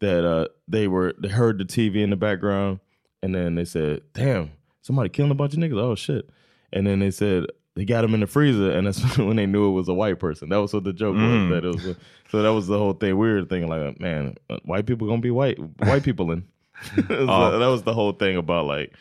[0.00, 2.78] that uh, they were they heard the TV in the background,
[3.20, 6.30] and then they said, "Damn, somebody killing a bunch of niggas." Oh shit!
[6.72, 7.44] And then they said
[7.74, 10.18] they got him in the freezer, and that's when they knew it was a white
[10.18, 10.48] person.
[10.50, 11.50] That was what the joke Mm.
[11.50, 11.50] was.
[11.62, 11.96] That it was.
[12.30, 13.16] so that was the whole thing.
[13.18, 16.44] We were thinking like, man, uh, white people gonna be white, white people in.
[16.96, 17.58] Was, Oh.
[17.58, 18.92] that was the whole thing about like.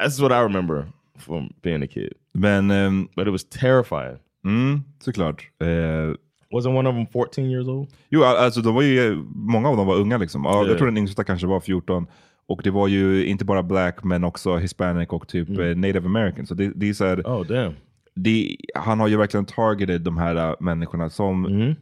[0.00, 0.86] That's what I remember
[1.16, 4.18] from being a kid, Men, ehm, but it was terrifying.
[4.44, 5.42] mm, såklart.
[5.60, 6.14] Eh,
[6.52, 7.88] Wasn't one of them 14 years old?
[8.10, 10.44] jo, al- alltså de var ju, många av dem var unga liksom.
[10.44, 10.68] Ja, Yeah.
[10.68, 12.06] Jag tror den yngsta kanske var 14.
[12.48, 15.60] Och det var ju inte bara black men också hispanic och typ Mm.
[15.70, 16.46] eh, native american.
[16.46, 17.72] Så det, det är så här, Oh damn.
[18.14, 21.76] det, han har ju verkligen targeted de här äh, människorna som, Mm-hmm.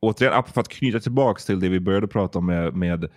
[0.00, 3.08] återigen för att knyta tillbaks till det vi började prata om med, med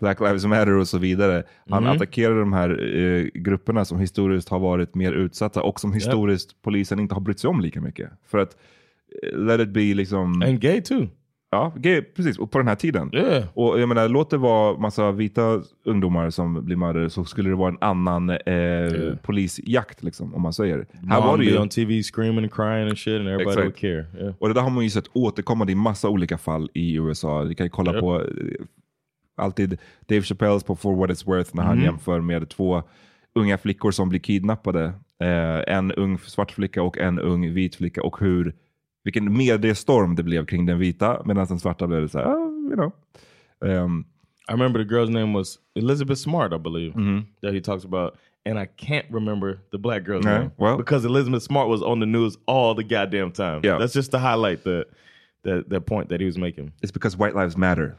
[0.00, 1.42] Black Lives Matter och så vidare.
[1.70, 1.92] Han Mhm.
[1.92, 6.98] attackerar de här eh, grupperna som historiskt har varit mer utsatta och som historiskt polisen
[7.00, 8.10] inte har brytt sig om lika mycket.
[8.30, 8.56] För att
[9.22, 10.42] eh, let it be liksom...
[10.42, 11.06] And gay too.
[11.54, 11.72] Ja,
[12.16, 12.38] precis.
[12.38, 13.10] Och på den här tiden.
[13.14, 13.44] Yeah.
[13.54, 17.56] Och jag menar, låt det vara massa vita ungdomar som blir mördade så skulle det
[17.56, 20.86] vara en annan eh, polisjakt, liksom, om man säger.
[21.08, 21.58] Här var det ju...
[21.58, 23.64] on TV screaming and crying and shit and everybody Exakt.
[23.64, 24.06] would care.
[24.22, 24.34] Yeah.
[24.38, 27.40] Och det där har man ju sett återkommande i massa olika fall i USA.
[27.42, 28.00] Vi kan ju kolla Yep.
[28.00, 28.26] på eh,
[29.36, 29.78] alltid
[30.08, 31.84] Dave Chappelles på For What It's Worth när han Mhm.
[31.84, 32.82] jämför med två
[33.34, 34.84] unga flickor som blir kidnappade.
[35.20, 38.54] Eh, en ung svart flicka och en ung vit flicka och hur
[39.04, 42.74] vilken mediestorm det blev kring den vita medan den svarta blev så här, ah, you
[42.76, 42.92] know.
[43.60, 44.04] Um,
[44.48, 47.22] I remember the girl's name was Elizabeth Smart, I believe, Mhm.
[47.42, 48.14] that he talks about.
[48.44, 50.50] And I can't remember the black girl's Yeah, name.
[50.58, 53.60] well- because Elizabeth Smart was on the news all the goddamn time.
[53.64, 53.78] Yeah.
[53.78, 54.84] That's just to highlight the,
[55.44, 56.72] the, the point that he was making.
[56.82, 57.96] it's because white lives matter.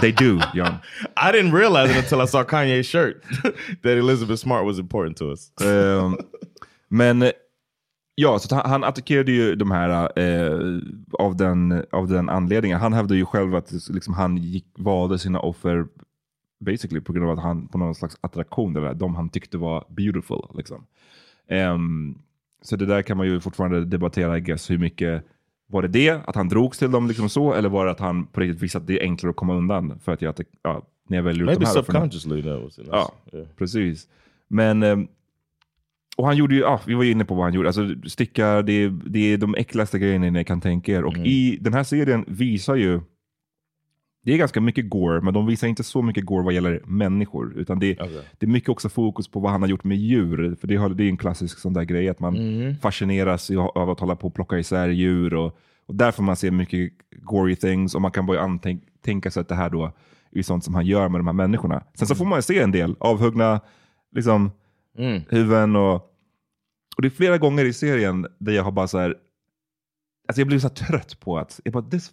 [0.00, 0.80] They do, John.
[1.16, 3.22] I didn't realize it until I saw Kanye's shirt
[3.82, 5.50] that Elizabeth Smart was important to us.
[5.60, 6.16] Ehm,
[6.90, 7.32] men
[8.20, 10.80] ja, så han, han attackerade ju de här eh,
[11.12, 12.80] av, den, av den anledningen.
[12.80, 15.86] Han hävdade ju själv att liksom, han gick, valde sina offer
[16.60, 19.84] basically på grund av att han på någon slags attraktion, eller de han tyckte var
[19.88, 20.42] beautiful.
[20.54, 20.86] Liksom.
[21.48, 22.18] Ehm,
[22.62, 25.24] så det där kan man ju fortfarande debattera, I guess, hur mycket
[25.66, 28.26] var det det, att han drogs till dem liksom så, eller var det att han
[28.26, 31.16] på riktigt visste att det är enklare att komma undan för att jag, ja, när
[31.18, 32.00] jag väljer ut Maybe de här offerna.
[32.00, 32.80] subconsciously that was.
[32.86, 33.46] Ja, yeah.
[33.56, 34.08] precis.
[34.48, 35.08] Men, ehm,
[36.20, 37.68] och han gjorde ju, ja, vi var ju inne på vad han gjorde.
[37.68, 41.04] Alltså sticka, det, är- det är de äckligaste grejerna ni kan tänka er.
[41.04, 43.00] Och i den här serien visar ju,
[44.24, 47.52] det är ganska mycket gore, men de visar inte så mycket gore vad gäller människor.
[47.56, 48.00] Utan det,
[48.38, 50.56] det är mycket också fokus på vad han har gjort med djur.
[50.60, 52.34] För det, har, det är en klassisk sån där grej, att man
[52.82, 55.34] fascineras ju av att hålla på och plocka isär djur.
[55.34, 56.92] Och, och där får man se mycket
[57.22, 57.94] gory things.
[57.94, 58.58] Och man kan börja
[59.04, 59.92] tänka sig att det här då
[60.32, 61.82] är sånt som han gör med de här människorna.
[61.94, 63.60] Sen så får man ju se en del avhuggna
[64.14, 64.50] liksom,
[65.28, 66.09] huvuden och,
[67.00, 69.14] och det är flera gånger i serien där jag har bara så här,
[70.28, 72.10] alltså jag blir så trött på att, jag bara this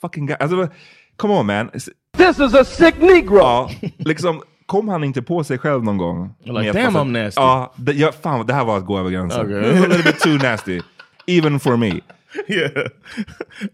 [0.00, 0.68] fucking guy, alltså
[1.16, 1.70] come on man.
[2.16, 3.36] This is a sick negro!
[3.36, 6.34] Ja, liksom kom han inte på sig själv någon gång?
[6.44, 7.40] Like, damn, I'm nasty.
[7.40, 9.46] Ja, det, ja, fan det här var att gå över gränsen.
[9.46, 9.58] Okay.
[9.58, 10.80] A little bit too nasty.
[11.26, 11.86] Even for me.
[12.48, 12.86] yeah.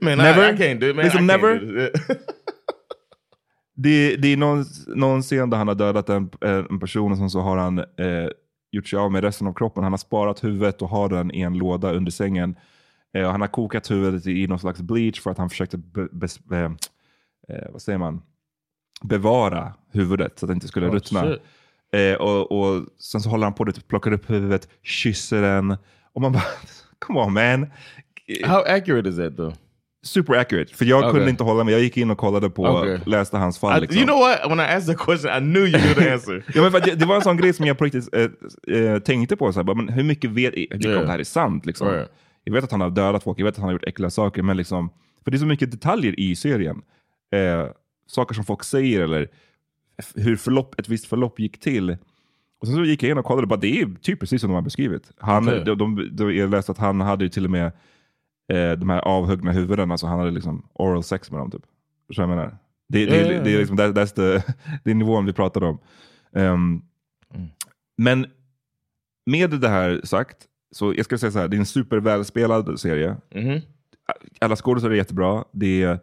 [0.00, 0.52] Man, Never?
[0.52, 1.04] I, I can't do it, man.
[1.04, 1.58] Liksom never?
[1.58, 2.16] do this.
[3.74, 7.30] Det, det är någon, någon scen där han har dödat en, en person och sen
[7.30, 7.84] så har han eh,
[8.70, 9.82] gjort sig av med resten av kroppen.
[9.82, 12.56] Han har sparat huvudet och har den i en låda under sängen.
[13.14, 16.54] Eh, han har kokat huvudet i någon slags bleach för att han försökte be, bes-
[16.54, 16.72] eh,
[17.56, 18.22] eh, vad säger man?
[19.02, 21.36] bevara huvudet så att det inte skulle Oh, ruttna.
[21.92, 25.76] Eh, och, och sen så håller han på det, plockar upp huvudet, kysser den.
[26.12, 26.42] Och man bara,
[26.98, 27.66] come on man.
[28.44, 29.54] How accurate is that though?
[30.02, 30.74] Super accurate.
[30.74, 31.10] För jag Okay.
[31.12, 31.74] kunde inte hålla mig.
[31.74, 32.98] Jag gick in och kollade på, Okay.
[33.06, 33.78] läste hans fall.
[33.78, 33.98] I, liksom.
[33.98, 34.50] You know what?
[34.50, 36.44] When I asked that question, I knew you knew the answer.
[36.54, 39.36] ja, men det, det var en sån grej som jag på riktigt eh, eh, tänkte
[39.36, 39.52] på.
[39.52, 41.00] Så här, men hur mycket vet mycket Yeah.
[41.00, 41.66] om det här är sant?
[41.66, 41.88] Liksom.
[41.88, 42.08] Right.
[42.44, 44.42] Jag vet att han har dödat folk, jag vet att han har gjort äckliga saker,
[44.42, 44.90] men liksom,
[45.24, 46.82] för det är så mycket detaljer i serien.
[47.34, 47.66] Eh,
[48.06, 49.28] saker som folk säger eller
[50.14, 51.96] hur förlopp, ett visst förlopp gick till.
[52.60, 54.54] Och sen så gick jag in och kollade, bara, det är typ precis som de
[54.54, 55.10] har beskrivit.
[55.18, 55.62] Han, Okej.
[55.64, 57.72] de, de, de, jag läste att han hade ju till och med
[58.50, 61.50] eh, de här avhuggna huvudena, alltså han hade liksom oral sex med dem.
[61.50, 61.62] Typ.
[62.14, 62.58] Så jag menar.
[62.88, 64.52] Det, det, Ja, det, det, är liksom, that, that's the,
[64.84, 65.78] det är nivån vi pratar om.
[66.36, 66.82] Ehm,
[67.98, 68.26] Men
[69.26, 70.36] med det här sagt,
[70.72, 73.16] så jag ska säga så här, det är en supervälspelad serie.
[73.34, 73.60] Mhm.
[74.40, 75.44] Alla skådespelare är jättebra.
[75.52, 75.98] Det är,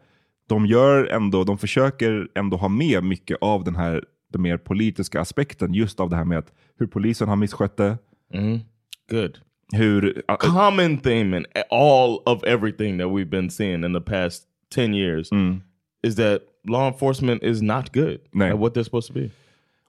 [0.47, 5.21] de gör ändå, de försöker ändå ha med mycket av den här den mer politiska
[5.21, 7.97] aspekten, just av det här med att hur polisen har misskött det.
[8.33, 8.59] Mhm.
[9.09, 9.37] Good.
[9.73, 14.43] Hur, Common theme in all of everything that we've been seeing in the past
[14.75, 15.29] 10 years
[16.03, 18.51] is that law enforcement is not good Nej.
[18.51, 19.29] at what they're supposed to be.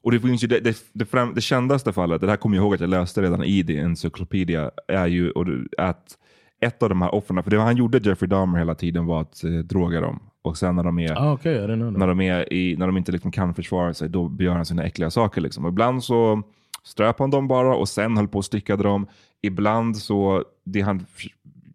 [0.03, 2.63] Och det finns ju det, det, det, fram, det kändaste fallet, det här kommer jag
[2.63, 5.33] ihåg att jag läste redan i The Encyclopedia, är ju
[5.79, 6.19] att
[6.61, 9.45] ett av de här offren, för det han gjorde Jeffrey Dahmer hela tiden var att
[9.45, 10.21] eh, droga dem.
[10.43, 13.33] Och sen när de är, Oh, okay, när de, är i, när de inte liksom
[13.33, 15.41] kan försvara sig, då gör han sina äckliga saker.
[15.41, 15.65] Liksom.
[15.65, 16.43] Och ibland så
[16.83, 19.07] ströp han dem bara och sen höll på och styckade dem.
[19.43, 21.07] Ibland så, det han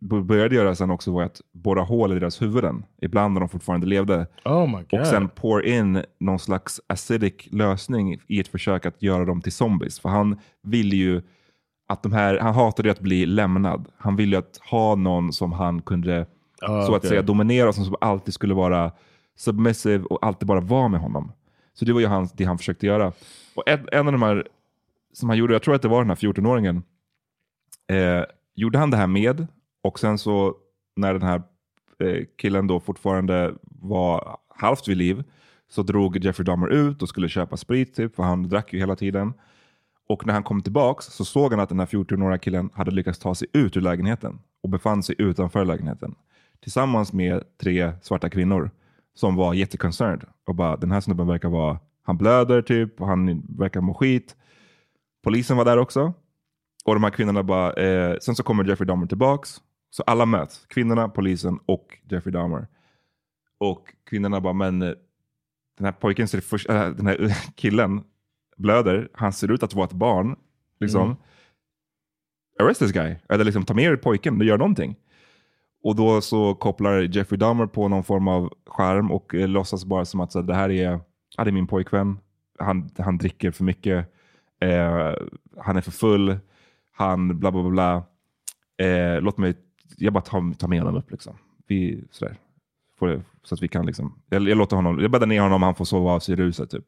[0.01, 2.85] började göra sen också var att borra hål i deras huvuden.
[3.01, 4.27] Ibland när de fortfarande levde.
[4.45, 4.99] Oh my God.
[4.99, 9.51] Och sen pour in någon slags acidic lösning i ett försök att göra dem till
[9.51, 9.99] zombies.
[9.99, 11.21] För han ville ju
[11.87, 13.87] att de här, han hatade att bli lämnad.
[13.97, 16.25] Han ville att ha någon som han kunde
[16.65, 17.09] Ah, så att okej.
[17.09, 18.91] säga dominera, som alltid skulle vara
[19.37, 21.31] submissive och alltid bara vara med honom.
[21.73, 23.11] Så det var ju han, det han försökte göra.
[23.55, 24.47] Och en, en av de här
[25.13, 26.83] som han gjorde, jag tror att det var den här 14-åringen,
[27.87, 29.47] eh, gjorde han det här med
[29.83, 30.55] och sen så
[30.95, 31.43] när den här
[31.99, 35.23] eh, killen då fortfarande var halvt vid liv
[35.69, 38.95] så drog Jeffrey Dahmer ut och skulle köpa sprit typ, för han drack ju hela
[38.95, 39.33] tiden.
[40.07, 43.19] Och när han kom tillbaks så såg han att den här 14-åriga killen hade lyckats
[43.19, 46.15] ta sig ut ur lägenheten och befann sig utanför lägenheten.
[46.61, 48.71] tillsammans med tre svarta kvinnor
[49.15, 50.25] som var jätteconcerned.
[50.45, 54.35] Och bara, den här snubben verkar vara, han blöder typ, och han verkar må skit.
[55.23, 56.13] Polisen var där också.
[56.85, 59.61] Och de här kvinnorna bara, eh, sen så kommer Jeffrey Dahmer tillbaks.
[59.89, 62.67] Så alla möts, kvinnorna, polisen och Jeffrey Dahmer.
[63.57, 64.93] Och kvinnorna bara, men eh,
[65.77, 68.03] den här pojken, ser först, äh, den här killen
[68.57, 70.35] blöder, han ser ut att vara ett barn.
[70.79, 71.05] Liksom.
[71.05, 71.17] Mm.
[72.59, 73.15] Arrest this guy.
[73.29, 74.95] Eller liksom ta med er pojken, gör någonting.
[75.83, 80.05] Och då så kopplar Jeffrey Dahmer på någon form av skärm och eh, låtsas bara
[80.05, 80.99] som att så, det här är,
[81.37, 82.19] ja, det är min pojkvän.
[82.59, 84.12] Han, han dricker för mycket.
[84.63, 85.13] Eh,
[85.57, 86.37] han är för full.
[86.91, 87.71] Han bla bla bla.
[87.71, 88.03] bla.
[88.87, 89.53] Eh, låt mig,
[89.97, 91.11] jag bara tar, tar med honom upp.
[91.11, 91.37] Liksom.
[91.67, 92.35] Vi, sådär.
[92.99, 95.75] Det, så att vi kan liksom, jag, jag, låter honom, jag bäddar ner honom, han
[95.75, 96.69] får sova av sig i ruset.
[96.69, 96.85] Typ.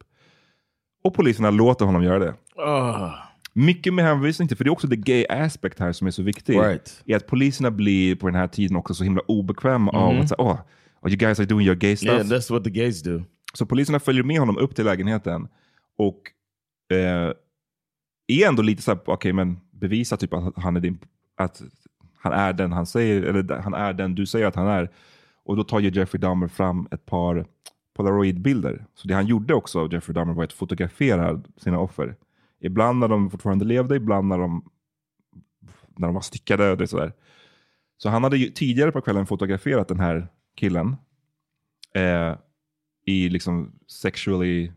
[1.04, 2.34] Och poliserna låter honom göra det.
[2.62, 3.10] Ah.
[3.52, 6.22] Mycket med hänvisning till, för det är också the gay aspect här som är så
[6.22, 6.58] viktig.
[6.58, 7.02] Right.
[7.06, 10.22] Är att poliserna blir på den här tiden också så himla obekväma av Mhm.
[10.22, 10.58] att säga, oh,
[11.00, 12.10] oh, you guys are doing your gay stuff.
[12.10, 13.22] Yeah, that's what the gays do.
[13.54, 15.48] Så poliserna följer med honom upp till lägenheten
[15.98, 16.20] och
[16.96, 17.32] eh,
[18.26, 20.98] är ändå lite så här, okej men bevisa typ att han är din,
[21.36, 21.62] att
[22.18, 24.90] han är den han säger, eller han är den du säger att han är.
[25.44, 27.46] Och då tar ju Jeffrey Dahmer fram ett par
[27.96, 28.86] polaroidbilder.
[28.94, 32.16] Så det han gjorde också, Jeffrey Dahmer, var att fotografera sina offer.
[32.60, 34.70] Ibland när de fortfarande levde, ibland när de,
[35.96, 36.72] när de var styckade.
[36.72, 37.12] Och sådär.
[37.96, 40.96] Så han hade ju tidigare på kvällen fotograferat den här killen
[41.94, 42.36] eh,
[43.06, 44.72] i liksom sexually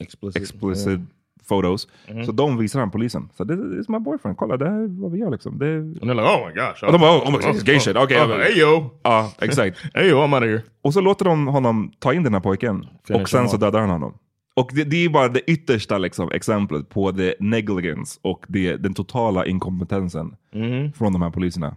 [0.00, 1.02] explicit, explicit yeah.
[1.48, 1.88] Photos.
[2.10, 2.24] Mhm.
[2.24, 3.28] Så de visar han polisen.
[3.36, 5.58] Så det är my boyfriend, kolla det här är vad vi gör liksom.
[5.58, 5.76] Det...
[5.76, 6.84] And they're like, oh my gosh.
[6.84, 7.96] Och de bara, oh, my God, it's gay shit.
[7.96, 8.90] Okej, Oh, okay, hey yo.
[9.02, 9.78] Ja, exakt.
[9.94, 10.62] hey yo, I'm out of here.
[10.82, 12.86] Och så låter de honom ta in den här pojken.
[13.10, 14.18] Och sen så dödar han honom.
[14.56, 18.94] Och det, det är bara det yttersta liksom, exemplet på the negligence och det, den
[18.94, 20.92] totala inkompetensen Mhm.
[20.92, 21.76] från de här poliserna.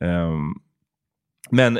[0.00, 0.52] Ehm,
[1.50, 1.78] men,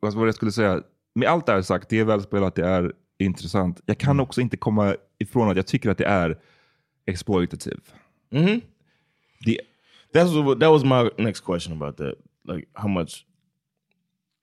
[0.00, 0.80] vad var det jag skulle säga?
[1.14, 3.80] Med allt det här sagt, det är välspelat, det är intressant.
[3.86, 4.22] Jag kan Mm.
[4.22, 6.38] också inte komma ifrån att jag tycker att det är
[7.06, 7.80] exploitative.
[8.30, 8.60] Mm-hmm.
[9.44, 9.58] The,
[10.12, 12.14] That's what, that was my next question about that.
[12.44, 13.24] Like, how much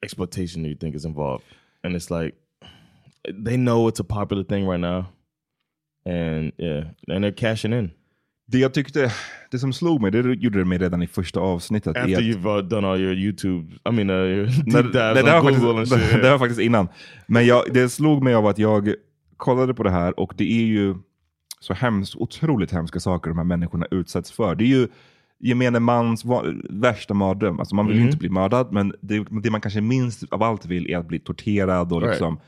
[0.01, 1.43] exploitation do you think is involved?
[1.83, 2.35] And it's like
[3.45, 5.05] they know it's a popular thing right now,
[6.05, 7.91] and yeah, and they're cashing in.
[8.51, 9.11] Det jag tyckte,
[9.51, 11.97] det som slog mig, det gjorde det mig redan i första avsnittet.
[11.97, 15.23] After att- you've uh, done all your YouTube, I mean, uh, your deep dives nej,
[15.23, 16.21] det, on Google and faktiskt, shit.
[16.21, 16.87] det var faktiskt innan.
[17.27, 18.93] Men jag, det slog mig av att jag
[19.39, 20.95] kollade på det här och det är ju
[21.59, 24.55] så hemskt, otroligt hemska saker de här människorna utsätts för.
[24.55, 24.87] Det är ju
[25.39, 26.23] gemene mans
[26.69, 27.59] värsta mardröm.
[27.59, 28.05] Alltså man vill Mhm.
[28.05, 31.19] inte bli mördad, men det, det man kanske minst av allt vill är att bli
[31.19, 32.11] torterad och Right.
[32.13, 32.39] liksom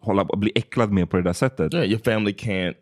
[0.00, 1.74] hålla, bli äcklad med på det där sättet.
[1.74, 2.74] Yeah, your family can't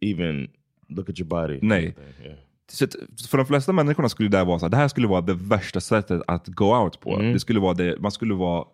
[0.00, 0.48] even
[0.88, 1.58] look at your body.
[1.62, 1.96] Nej.
[2.24, 2.36] Yeah.
[2.70, 2.86] Så
[3.30, 5.34] för de flesta människorna skulle det där vara så här, det här skulle vara det
[5.34, 7.18] värsta sättet att go out på.
[7.18, 7.32] Mm.
[7.32, 8.64] Det skulle vara det, man skulle vara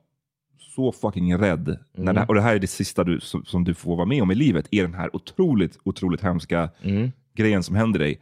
[0.78, 1.66] så fucking rädd.
[1.92, 2.14] När Mm.
[2.14, 4.30] det, och det här är det sista du, som, som du får vara med om
[4.30, 7.10] i livet, är den här otroligt, otroligt hemska Mm.
[7.36, 8.20] grejen som händer dig.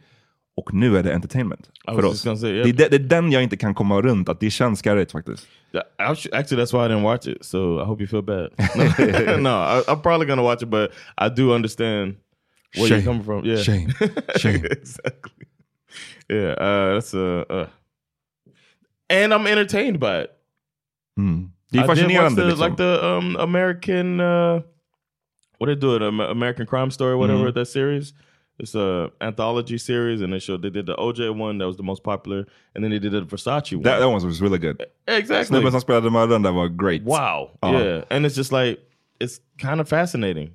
[0.55, 2.21] Och nu är det entertainment för oss.
[2.21, 2.67] say, yeah.
[2.67, 5.47] det, det är den jag inte kan komma runt, att det känns skarrigt faktiskt.
[5.73, 7.45] Yeah, actu- Actually, that's why I didn't watch it.
[7.45, 8.49] So I hope you feel bad.
[9.41, 9.49] no,
[9.79, 12.15] I, I'm probably gonna watch it, but I do understand
[12.75, 12.99] where Shame.
[12.99, 13.45] you're coming from.
[13.45, 13.93] Yeah, Shame.
[14.37, 14.65] Shame.
[14.71, 15.45] exactly.
[16.29, 17.45] Yeah, uh, that's a.
[17.53, 17.67] Uh,
[19.09, 20.29] and I'm entertained by it.
[21.19, 21.49] Mm.
[21.71, 22.41] Det är fascinerande.
[22.41, 22.65] the, liksom.
[22.65, 24.19] like the um, American.
[24.19, 24.61] Uh,
[25.59, 26.01] what they do it?
[26.31, 27.53] American Crime Story, whatever Mhm.
[27.53, 28.13] that series.
[28.63, 31.83] It's a anthology series, and they showed they did the OJ one that was the
[31.83, 32.39] most popular,
[32.75, 33.83] and then they did the Versace one.
[33.83, 34.81] that, that one was really good.
[35.07, 35.45] exactly.
[35.45, 37.01] Snubben som spelade mördaren där var great.
[37.01, 37.49] Wow.
[37.61, 37.81] Ja.
[37.83, 38.03] Yeah.
[38.09, 38.77] And it's just like,
[39.19, 40.49] it's kind of fascinating.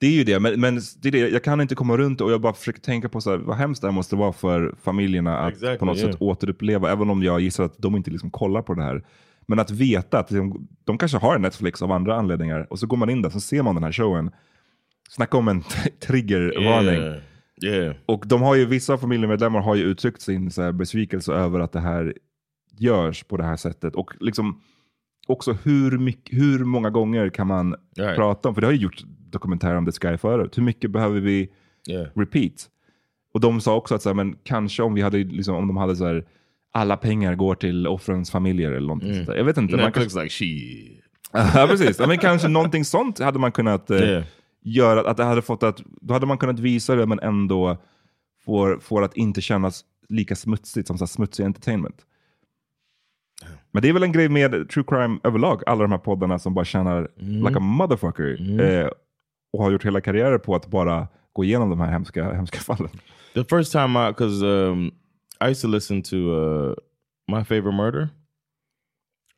[0.00, 2.32] Det är ju det, men, men det är det, jag kan inte komma runt och
[2.32, 5.38] jag bara försöker tänka på så här, vad hemskt det här måste vara för familjerna
[5.38, 6.10] att Exactly, på något yeah.
[6.12, 9.02] sätt återuppleva, även om jag gissar att de inte liksom kollar på det här.
[9.46, 12.96] Men att veta att de, de kanske har Netflix av andra anledningar och så går
[12.96, 14.30] man in där så ser man den här showen.
[15.08, 15.62] Snacka om en
[16.06, 16.94] triggervarning.
[17.02, 17.18] Yeah.
[17.62, 17.96] Yeah.
[18.06, 21.80] Och de har ju, vissa familjemedlemmar har ju uttryckt sin så besvikelse över att det
[21.80, 22.14] här
[22.78, 23.94] görs på det här sättet.
[23.94, 24.60] Och liksom
[25.26, 28.16] också hur, mycket, hur många gånger kan man Right.
[28.16, 30.58] prata om, för det har ju gjort dokumentärer om The Sky förut.
[30.58, 31.48] Hur mycket behöver vi
[31.90, 32.06] Yeah.
[32.14, 32.68] repeat?
[33.34, 35.76] Och de sa också att så här, men kanske om, vi hade, liksom, om de
[35.76, 36.24] hade så här,
[36.72, 39.24] alla pengar går till offrens familjer eller någonting Mm.
[39.26, 39.38] sånt.
[39.38, 39.76] Jag vet inte.
[39.76, 41.00] Man kanske, like, shit.
[41.32, 41.98] ja, precis.
[41.98, 44.24] Men kanske någonting sånt hade man kunnat eh, Yeah.
[44.64, 45.10] göra.
[45.10, 47.76] Att det hade fått att, då hade man kunnat visa det men ändå
[48.44, 51.96] får, får att inte kännas lika smutsigt som så smutsig entertainment.
[53.72, 55.62] Men det är väl en grej med true crime överlag.
[55.66, 57.46] Alla de här poddarna som bara tjänar Mm.
[57.46, 58.60] like a motherfucker.
[58.60, 58.88] Eh,
[59.52, 62.90] och har gjort hela karriärer på att bara gå igenom de här hemska, hemska fallen.
[63.34, 64.90] The first time I, because um,
[65.42, 66.74] I used to listen to uh,
[67.26, 68.10] My Favorite Murder.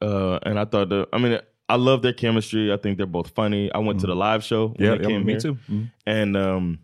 [0.03, 1.39] Uh, and I thought the, I mean,
[1.69, 2.71] I love their chemistry.
[2.71, 3.73] I think they're both funny.
[3.73, 5.59] I went to the live show Yeah, they yeah, came me here, too.
[5.71, 5.91] Mhm.
[6.07, 6.79] and um,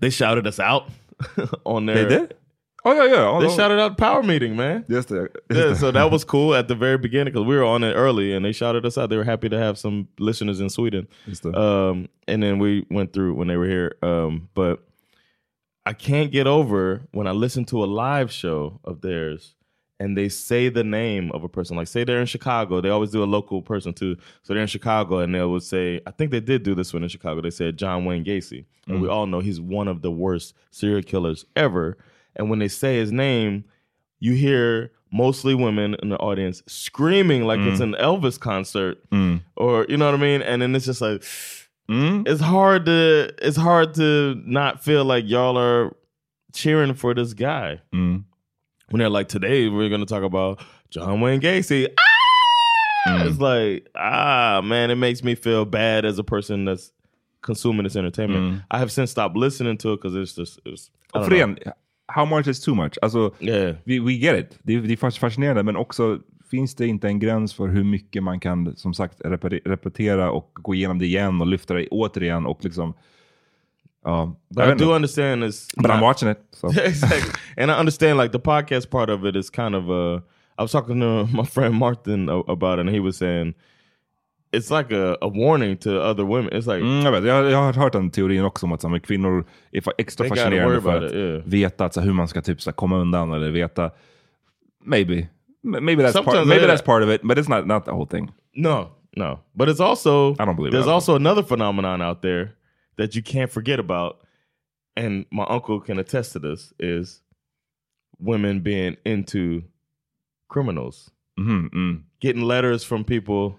[0.00, 0.88] they shouted us out
[1.64, 2.04] on there.
[2.04, 2.34] They did?
[2.84, 3.38] Oh yeah, yeah.
[3.40, 4.84] They oh, shouted out power meeting, man.
[4.88, 4.94] Det.
[4.94, 5.10] Just
[5.50, 8.34] Yeah, so that was cool at the very beginning because we were on it early
[8.34, 9.10] and they shouted us out.
[9.10, 11.06] They were happy to have some listeners in Sweden.
[11.54, 13.96] Um, and then we went through when they were here.
[14.02, 14.82] Um, but
[15.86, 19.54] I can't get over when I listen to a live show of theirs
[19.98, 21.76] and they say the name of a person.
[21.76, 24.16] Like say they're in Chicago, they always do a local person too.
[24.42, 27.02] So they're in Chicago and they would say, I think they did do this one
[27.02, 27.40] in Chicago.
[27.40, 28.64] They said John Wayne Gacy.
[28.86, 29.12] And we Mm.
[29.12, 31.96] all know he's one of the worst serial killers ever.
[32.36, 33.64] And when they say his name,
[34.20, 37.94] you hear mostly women in the audience screaming like it's Mm.
[37.94, 39.40] an Elvis concert Mm.
[39.56, 40.40] or you know what I mean?
[40.42, 41.22] And then it's just like
[41.90, 42.28] Mm.
[42.28, 45.90] it's hard to it's hard to not feel like y'all are
[46.54, 47.80] cheering for this guy.
[47.92, 48.24] Mm.
[48.90, 51.88] When they're like, today we're gonna talk about John Wayne Gacy.
[51.98, 53.08] Ah!
[53.08, 53.26] Mm.
[53.30, 56.92] It's like, ah man, it makes me feel bad as a person that's
[57.42, 58.62] consuming this entertainment.
[58.70, 61.46] I have since stopped listening to it because it's just it's, I Och don't för
[61.46, 61.54] know.
[61.54, 61.72] det,
[62.08, 62.98] how much is too much?
[63.02, 63.72] Alltså, Yeah.
[63.86, 64.58] we, we get it.
[64.64, 66.20] Det, är- det är fas- fascinerande, men också
[66.50, 69.20] finns det inte en gräns för hur mycket man kan som sagt
[69.64, 72.94] repetera och gå igenom det igen och lyfta det återigen och liksom...
[74.04, 74.94] Ja, But I vet do inte.
[74.94, 75.68] understand this.
[75.76, 76.38] But I'm watching it.
[76.52, 76.66] So.
[76.84, 77.62] exactly.
[77.62, 80.20] And I understand like the podcast part of it is kind of uh
[80.58, 83.54] I was talking to my friend Martin a- about it and he was saying
[84.52, 86.52] it's like a, a warning to other women.
[86.52, 88.88] It's like Mm, jag, vet, jag, jag har hört den teorin också om att så,
[88.88, 91.42] här, kvinnor är extra fascinerande för att it, yeah.
[91.44, 93.90] veta att, så, här, hur man ska typ, så, här, komma undan eller veta...
[94.84, 95.28] Maybe.
[95.62, 98.06] Maybe that's, part, Sometimes maybe that's part of it, but it's not, not the whole
[98.06, 98.32] thing.
[98.54, 99.40] No, no.
[99.54, 100.90] But it's also I don't believe there's that.
[100.90, 102.54] also another phenomenon out there
[102.96, 104.20] that you can't forget about.
[104.96, 107.22] And my uncle can attest to this is
[108.18, 109.62] women being into
[110.48, 111.10] criminals.
[111.38, 112.02] Mhm, mm.
[112.20, 113.58] Getting letters from people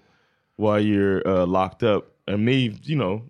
[0.56, 2.08] while you're uh, locked up.
[2.28, 3.22] And me, you know,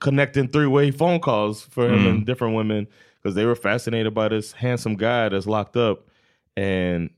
[0.00, 2.08] connecting three-way phone calls for him Mm.
[2.10, 2.86] and different women
[3.22, 6.08] because they were fascinated by this handsome guy that's locked up.
[6.56, 7.10] And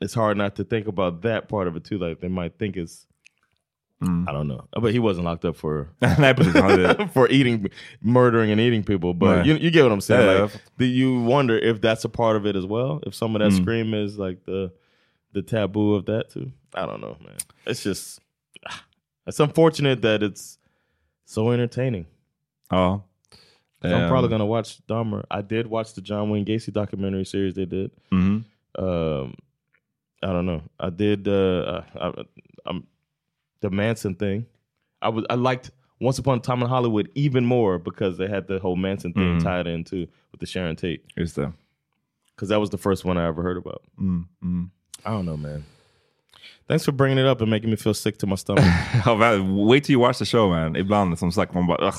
[0.00, 1.98] it's hard not to think about that part of it too.
[1.98, 3.06] Like they might think it's
[4.02, 6.52] I don't know, but he wasn't locked up for Nej, precis.
[6.54, 7.70] Han hade- for eating,
[8.02, 9.14] murdering, and eating people.
[9.14, 10.26] But you, you get what I'm saying.
[10.36, 13.00] Yeah, like, do you wonder if that's a part of it as well?
[13.06, 13.62] If some of that Mm.
[13.62, 14.70] scream is like the
[15.32, 16.52] the taboo of that too?
[16.74, 17.38] I don't know, man.
[17.66, 18.20] It's just
[19.26, 20.58] it's unfortunate that it's
[21.24, 22.04] so entertaining.
[22.70, 22.98] Ja.
[23.80, 25.24] 'Cause I'm Um, probably gonna watch Dahmer.
[25.30, 27.90] I did watch the John Wayne Gacy documentary series they did.
[28.12, 28.44] Mhm.
[28.78, 29.34] Um,
[30.26, 30.62] I don't know.
[30.80, 31.28] I did.
[31.28, 32.12] Uh, I,
[32.66, 32.86] I'm
[33.60, 34.46] the Manson thing.
[35.00, 35.24] I was.
[35.30, 35.70] I liked
[36.00, 39.38] Once Upon a Time in Hollywood even more because they had the whole Manson thing
[39.38, 39.42] Mhm.
[39.42, 41.02] tied into with the Sharon Tate.
[41.16, 41.52] Just det.
[42.34, 43.82] Because that was the first one I ever heard about.
[44.00, 44.70] Mm, mm.
[45.04, 45.64] I don't know, man.
[46.68, 48.64] Thanks for bringing it up and making me feel sick to my stomach.
[49.04, 50.74] Väl, Wait till you watch the show man.
[50.76, 51.94] Ibland som sagt man bara ugh.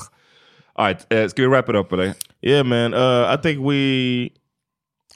[0.76, 2.14] All right, uh, ska vi wrap it up eller?
[2.42, 2.94] Yeah, man.
[2.94, 4.30] Uh, I think we.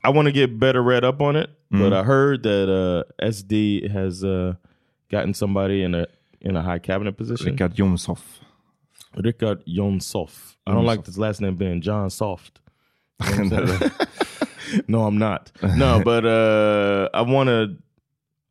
[0.04, 1.92] I want to get better read up on it, but Mhm.
[1.92, 4.54] I heard that uh, SD has uh,
[5.10, 6.06] gotten somebody in a
[6.40, 7.52] in a high cabinet position.
[7.52, 8.40] Richard Jomshoff.
[9.16, 10.56] Richard Jonssoff.
[10.66, 12.60] I don't like this last name being John Soft.
[13.38, 13.90] You know I'm
[14.88, 15.52] no, I'm not.
[15.76, 17.76] No, but uh, I want to.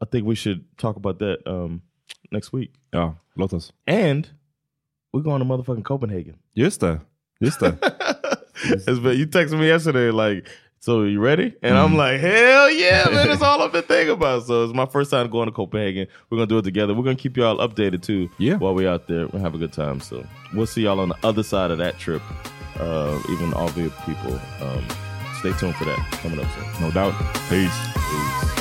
[0.01, 1.81] I think we should talk about that um,
[2.31, 2.71] next week.
[2.93, 3.71] Låt oss.
[3.87, 4.29] And
[5.13, 6.37] we're going to motherfucking Copenhagen.
[6.55, 7.01] Just det.
[7.41, 10.47] Just been- you texted me yesterday, like,
[10.81, 11.53] so you ready?
[11.61, 14.45] And I'm like, hell yeah, man, that's all I've been thinking about.
[14.45, 16.07] So it's my first time going to Copenhagen.
[16.29, 16.93] We're gonna do it together.
[16.95, 18.29] We're gonna keep y'all updated too.
[18.39, 18.55] Yeah.
[18.55, 20.01] While we're out there, we'll have a good time.
[20.01, 22.21] So we'll see y'all on the other side of that trip.
[22.79, 24.33] Uh, even all the people.
[24.59, 24.83] Um,
[25.39, 26.81] stay tuned for that coming up soon.
[26.81, 27.13] No doubt.
[27.47, 27.71] Peace.
[27.93, 28.60] Peace.